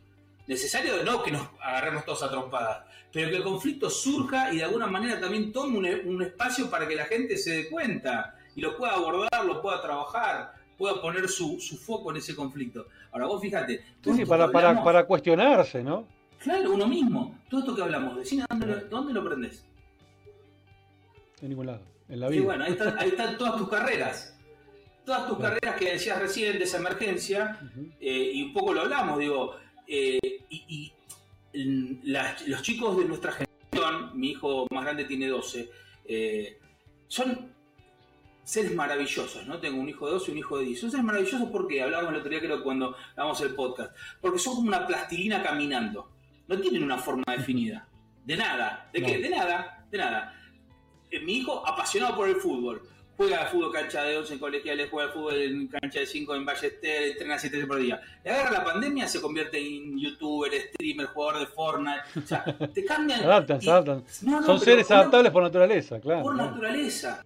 [0.49, 4.65] Necesario no que nos agarremos todos a trompadas, pero que el conflicto surja y de
[4.65, 8.75] alguna manera también tome un, espacio para que la gente se dé cuenta y lo
[8.75, 12.87] pueda abordar, lo pueda trabajar, pueda poner su, foco en ese conflicto.
[13.11, 13.85] Ahora vos fíjate.
[14.03, 16.07] Sí, para, para, cuestionarse, ¿no?
[16.39, 17.37] Claro, uno mismo.
[17.51, 19.35] Todo esto que hablamos, decime dónde, lo, ¿dónde lo.
[21.41, 22.41] En ningún lado, en la vida.
[22.41, 24.39] Sí, bueno, ahí, están todas tus carreras.
[25.05, 27.59] Todas tus carreras que decías recién de esa emergencia,
[27.99, 29.57] eh, y un poco lo hablamos, digo,
[29.87, 30.19] eh,
[30.51, 30.93] y,
[31.55, 35.71] los chicos de nuestra generación, mi hijo más grande tiene 12,
[36.05, 36.59] eh,
[37.09, 37.53] son
[38.49, 39.59] seres maravillosos, ¿no?
[39.59, 40.81] Tengo un hijo de 12 y un hijo de 10.
[40.81, 43.95] Son seres maravillosos porque hablábamos el otro día, creo, cuando hagamos el podcast.
[44.23, 46.11] Porque son como una plastilina caminando.
[46.47, 47.87] No tienen una forma definida.
[48.25, 48.89] De nada.
[48.91, 49.19] ¿De qué?
[49.19, 49.85] De nada.
[49.91, 50.35] De nada.
[51.11, 52.81] Eh, mi hijo, apasionado por el fútbol.
[53.19, 56.35] juega al fútbol cancha de 11 en colegiales, juega al fútbol en cancha de 5
[56.35, 58.01] en Ballester, entrena 7 veces por día.
[58.25, 62.01] Le agarra la pandemia, se convierte en youtuber, streamer, jugador de Fortnite.
[62.17, 63.21] O sea, te cambian.
[63.21, 64.05] Se adaptan, se adaptan.
[64.23, 66.23] No, no, Son seres adaptables por naturaleza, claro.
[66.23, 66.51] Por claro.
[66.51, 67.23] naturaleza.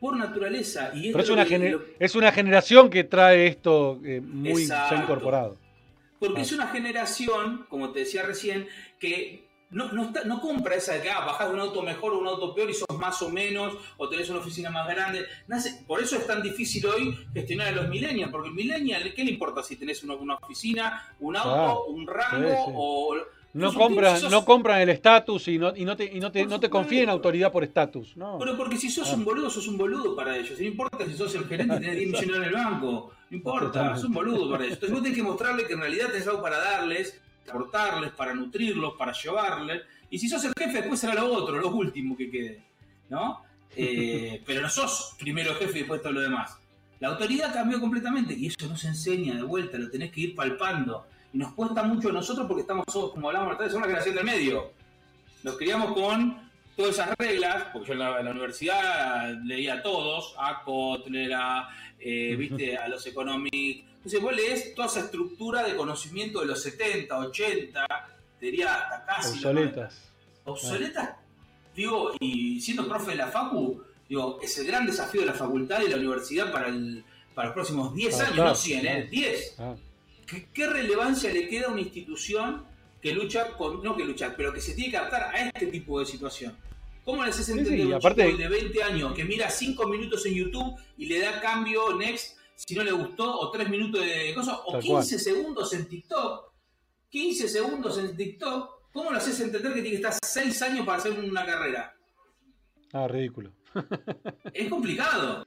[0.00, 0.90] Por naturaleza.
[0.94, 4.88] Y Pero es una, que- lo- es una generación que trae esto eh, muy ya
[5.02, 5.56] incorporado.
[6.20, 6.42] Porque Ah.
[6.42, 8.66] es una generación, como te decía recién,
[8.98, 12.12] que no, no, está- no compra esa de que ah, bajás de un auto mejor
[12.14, 15.26] o un auto peor y sos más o menos, o tenés una oficina más grande.
[15.46, 19.24] Nace- por eso es tan difícil hoy gestionar a los millennials, porque el millennial, ¿qué
[19.24, 22.72] le importa si tenés una, una oficina, un auto, un rango Sí, sí.
[22.74, 23.16] o...
[23.54, 26.44] No compran, sos- no compran el estatus y no, y no te, y no te,
[26.46, 28.16] no te confían autoridad por estatus.
[28.16, 28.38] No.
[28.38, 29.14] Pero porque si sos Ah.
[29.14, 30.58] un boludo, sos un boludo para ellos.
[30.60, 33.12] No importa si sos el gerente y tenés 10 millones en el banco.
[33.30, 34.74] No importa, sos un boludo para ellos.
[34.74, 38.34] Entonces vos tenés que mostrarle que en realidad tenés algo para darles, para aportarles, para
[38.34, 39.82] nutrirlos, para llevarles.
[40.10, 42.62] Y si sos el jefe, después será lo otro, lo último que quede.
[43.08, 43.42] ¿No?
[43.76, 46.56] Eh, pero no sos primero jefe y después todo lo demás.
[47.00, 50.34] La autoridad cambió completamente y eso no se enseña de vuelta, lo tenés que ir
[50.34, 51.06] palpando.
[51.32, 54.14] Y nos cuesta mucho a nosotros porque estamos todos, como hablamos antes, somos una generación
[54.14, 54.72] del medio.
[55.42, 59.82] Nos criamos con todas esas reglas, porque yo en la, en la universidad leía a
[59.82, 61.68] todos, a Kotler, a,
[61.98, 62.76] eh, ¿viste?
[62.76, 63.84] a los economics.
[63.96, 67.86] Entonces vos lees toda esa estructura de conocimiento de los 70, 80,
[68.38, 69.40] te diría hasta casi.
[69.40, 70.10] los 90 Obsoletas.
[70.44, 71.10] obsoletas,
[71.74, 75.82] digo, y siendo profe de la Facu, digo, es el gran desafío de la facultad
[75.82, 77.04] y la universidad para, el,
[77.34, 78.82] para los próximos 10 años, no 100, ¿eh?
[78.90, 79.06] claro.
[79.10, 79.54] 10.
[79.58, 79.74] Ah,
[80.28, 82.64] ¿Qué, qué relevancia le queda a una institución
[83.00, 85.98] que lucha con, no que lucha, pero que se tiene que adaptar a este tipo
[86.00, 86.56] de situación?
[87.04, 89.86] ¿Cómo le haces sí, entender a un aparte- chico de 20 años que mira 5
[89.88, 94.04] minutos en YouTube y le da cambio next si no le gustó, o 3 minutos
[94.04, 96.52] de cosas, o Tal 15 segundos en TikTok?
[97.08, 100.98] 15 segundos en TikTok, ¿cómo lo haces entender que tiene que estar 6 años para
[100.98, 101.94] hacer una carrera?
[102.92, 103.52] ah, ridículo.
[104.52, 105.44] Es complicado.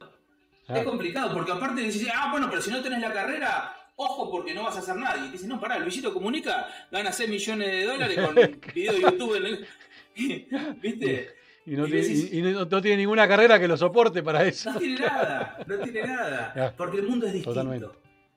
[0.68, 4.30] Ah, Es complicado, porque aparte dices, ah, bueno, pero si no tenés la carrera, ojo
[4.32, 5.18] porque no vas a hacer nada.
[5.18, 8.36] Y te dicen, no, pará, Luisito Comunica gana 6 millones de dólares con
[8.76, 9.36] video de YouTube.
[9.36, 9.68] En el...
[10.82, 11.30] ¿Viste?
[11.66, 14.24] y no, y tiene, decís- y- y no- no tiene ninguna carrera que lo soporte
[14.24, 14.72] para eso.
[14.74, 16.74] No tiene nada, no tiene nada.
[16.78, 17.54] Porque el mundo es distinto.
[17.54, 17.88] totalmente.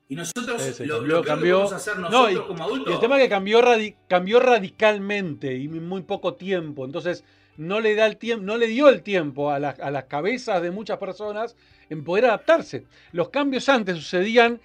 [0.07, 1.63] Y nosotros, lo, cambió- lo que cambió.
[1.63, 2.93] hacer No, nosotros y- como Y adultos.
[2.93, 6.85] el tema es que cambió, radi- cambió radicalmente y muy poco tiempo.
[6.85, 7.23] Entonces,
[7.57, 10.61] no le da el tiempo, no le dio el tiempo a, las- a las cabezas
[10.61, 11.55] de muchas personas
[11.89, 12.85] en poder adaptarse.
[13.13, 14.61] Los cambios antes sucedían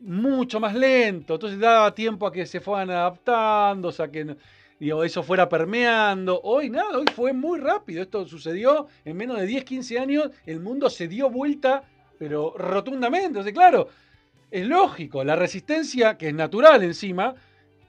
[0.00, 4.36] mucho más lento, entonces daba tiempo a que se fueran adaptando, o sea que
[4.78, 6.40] digo, eso fuera permeando.
[6.42, 8.02] Hoy nada, hoy fue muy rápido.
[8.02, 11.82] Esto sucedió en menos de 10, 15 años, el mundo se dio vuelta,
[12.18, 13.26] pero rotundamente.
[13.26, 13.88] Entonces, claro,
[14.50, 17.34] es lógico, la resistencia, que es natural encima,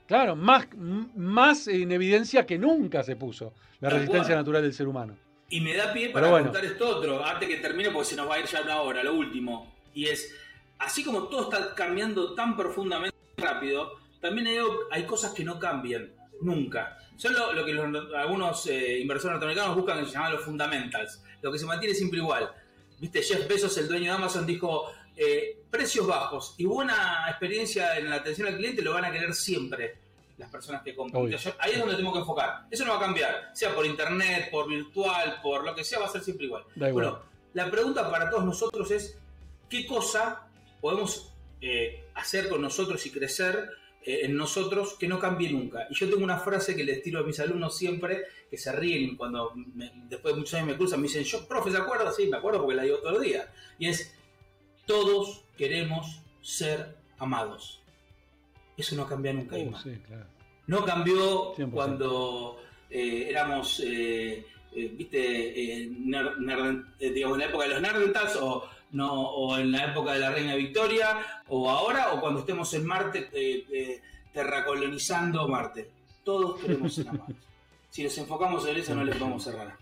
[0.06, 5.16] claro, más, más en evidencia que nunca se puso la resistencia natural del ser humano.
[5.48, 6.46] Y me da pie para bueno.
[6.46, 9.02] contar esto otro, antes que termine, porque se nos va a ir ya una hora,
[9.02, 9.74] lo último.
[9.94, 10.32] Y es,
[10.80, 14.58] así como todo está cambiando tan profundamente rápido, también hay,
[14.90, 16.96] hay cosas que no cambian, nunca.
[17.16, 21.22] Son lo, lo que los- algunos eh, inversores norteamericanos buscan que se llaman los fundamentals,
[21.42, 22.50] lo que se mantiene siempre igual.
[22.98, 28.08] Viste, Jeff Bezos, el dueño de Amazon, dijo, eh, precios bajos y buena experiencia en
[28.10, 29.96] la atención al cliente lo van a querer siempre
[30.38, 31.22] las personas que compran.
[31.58, 32.66] Ahí es donde tengo que enfocar.
[32.70, 36.06] Eso no va a cambiar, sea por internet, por virtual, por lo que sea, va
[36.06, 36.64] a ser siempre igual.
[36.92, 37.20] Bueno,
[37.52, 39.18] la pregunta para todos nosotros es,
[39.68, 40.42] ¿qué cosa
[40.80, 43.68] podemos eh, hacer con nosotros y crecer
[44.02, 45.86] eh, en nosotros que no cambie nunca?
[45.90, 49.16] Y yo tengo una frase que les tiro a mis alumnos siempre, que se ríen
[49.16, 52.10] cuando me- después de muchos años me cruzan, me dicen, yo, profe, ¿se acuerda?
[52.12, 53.46] Sí, me acuerdo porque la digo todos los días.
[53.78, 54.14] Y es,
[54.86, 57.82] todos queremos ser amados.
[58.76, 59.56] Eso no cambia nunca.
[59.56, 60.24] Uh, sí, claro.
[60.66, 61.70] No cambió 100%.
[61.70, 63.80] cuando eh, éramos,
[64.74, 70.12] viste, nerd- digamos, en la época de los Nerdentals o, no, o en la época
[70.14, 71.18] de la Reina Victoria
[71.48, 74.00] o ahora o cuando estemos en Marte eh, eh,
[74.32, 75.90] terracolonizando Marte.
[76.24, 77.28] Todos queremos amados.
[77.90, 79.76] Si nos enfocamos en eso no les vamos a cerrar.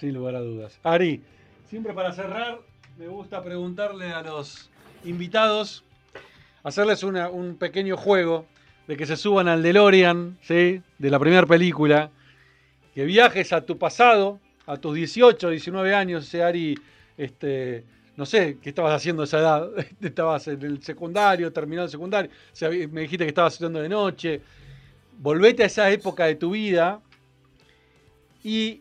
[0.00, 0.78] Sin lugar a dudas.
[0.82, 1.22] Ari,
[1.68, 2.58] siempre para cerrar,
[2.96, 4.70] me gusta preguntarle a los
[5.04, 5.84] invitados,
[6.62, 8.46] hacerles una- un pequeño juego
[8.86, 10.80] de que se suban al DeLorean, ¿sí?
[10.98, 12.10] De la primera película,
[12.94, 16.78] que viajes a tu pasado, a tus 18, 19 años, ese Ari,
[17.16, 17.84] este,
[18.16, 19.70] no sé, ¿qué estabas haciendo esa edad?
[20.00, 22.30] Estabas en el secundario, terminando el secundario,
[22.90, 24.40] me dijiste que estabas estudiando de noche.
[25.18, 27.00] Volvete a esa época de tu vida
[28.42, 28.80] y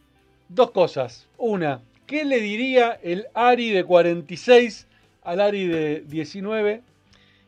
[0.50, 1.28] dos cosas.
[1.38, 4.88] Una, ¿qué le diría el Ari de 46
[5.24, 6.82] al Ari de 19?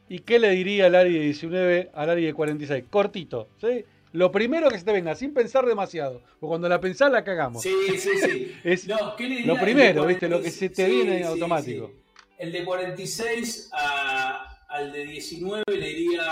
[0.07, 2.85] ¿Y qué le diría el Ari de 19 al Ari de 46?
[2.89, 3.85] Cortito, ¿sí?
[4.15, 6.21] Lo primero que se te venga, sin pensar demasiado.
[6.39, 7.61] Porque cuando la pensás la cagamos.
[7.63, 8.55] Sí, sí, sí.
[8.63, 9.53] Es No, ¿qué le diría?
[9.53, 10.27] lo primero, ¿viste?
[10.27, 11.87] 46, Lo que se te sí, viene sí, automático.
[11.93, 12.01] sí.
[12.37, 16.25] El de 46 a- al de 19 le diría,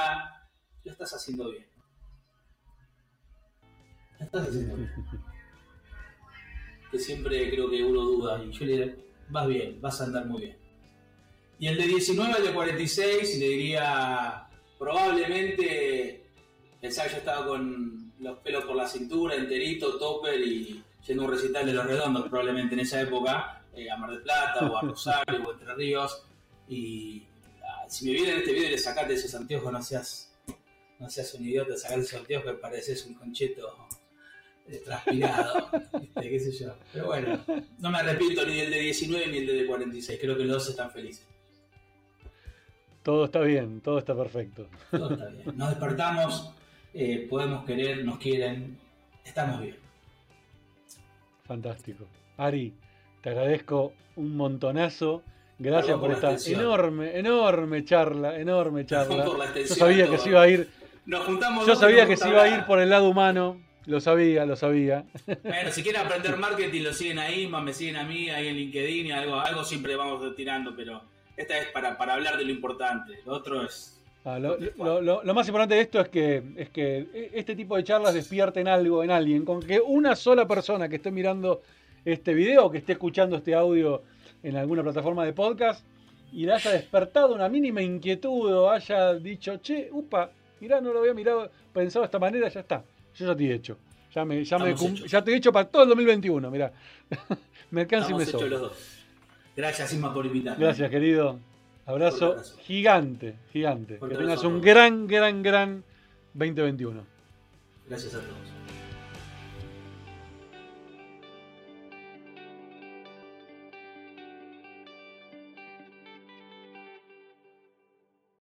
[0.83, 1.65] lo estás haciendo bien.
[4.19, 4.91] Lo estás haciendo bien.
[6.91, 8.95] que siempre creo que uno duda y yo le diría,
[9.29, 10.57] vas bien, vas a andar muy bien.
[11.59, 16.22] Y el de 19 al de 46 le diría, probablemente
[16.83, 21.25] pensaba que yo estaba con los pelos por la cintura, enterito, topper y yendo a
[21.27, 24.77] un recital de Los Redondos, probablemente en esa época, eh, a Mar del Plata o
[24.77, 26.27] a Rosario o Entre Ríos.
[26.67, 27.23] Y
[27.63, 30.35] ah, si me vieran este video y le sacaste esos anteojos, no seas,
[30.99, 33.87] no seas un idiota, sacar esos anteojos que pareces un concheto
[34.67, 35.69] eh, transpirado,
[36.01, 36.21] ¿viste?
[36.29, 36.75] qué sé yo.
[36.91, 37.45] Pero bueno,
[37.79, 40.69] no me arrepiento ni del de 19 ni del de 46, creo que los dos
[40.71, 41.25] están felices.
[43.03, 44.67] Todo está bien, todo está perfecto.
[44.91, 45.57] Todo está bien.
[45.57, 46.53] Nos despertamos,
[46.93, 48.77] eh, podemos querer, nos quieren,
[49.25, 49.75] estamos bien.
[51.45, 52.05] Fantástico.
[52.37, 52.73] Ari,
[53.21, 55.23] te agradezco un montonazo.
[55.59, 59.25] Gracias por por esta enorme, enorme charla, enorme charla.
[59.55, 60.69] Yo sabía que se iba a ir,
[61.05, 61.67] Nos juntamos.
[61.67, 63.61] yo sabía que se iba a ir por el lado humano.
[63.85, 65.03] Lo sabía, lo sabía.
[65.43, 68.55] Bueno, si quieren aprender marketing, lo siguen ahí, más me siguen a mí, ahí en
[68.55, 71.01] LinkedIn y algo, algo siempre vamos tirando, pero
[71.35, 73.19] esta es para, para hablar de lo importante.
[73.25, 73.92] Lo otro es.
[74.25, 77.75] Ah, lo, lo- lo- lo más importante de esto es que, es que este tipo
[77.75, 79.43] de charlas despierten algo en alguien.
[79.43, 81.61] Con que una sola persona que esté mirando
[82.05, 84.01] este video o que esté escuchando este audio
[84.41, 85.85] en alguna plataforma de podcast
[86.31, 90.99] y le haya despertado una mínima inquietud o haya dicho, che, upa, mirá, no lo
[90.99, 92.83] había mirado, pensado de esta manera, ya está.
[93.15, 93.77] Yo ya te he hecho.
[94.15, 94.73] Ya, me, ya, me
[95.07, 96.71] ya te he hecho para todo el 2021, mirá.
[97.71, 98.69] me alcanza y me sobra.
[99.55, 100.63] Gracias, Isma, por invitarme.
[100.63, 101.39] Gracias, querido.
[101.85, 103.97] Abrazo gigante, gigante.
[103.97, 105.83] Fuerte que tengas un gran, gran, gran
[106.33, 107.03] 2021.
[107.87, 108.62] Gracias a todos.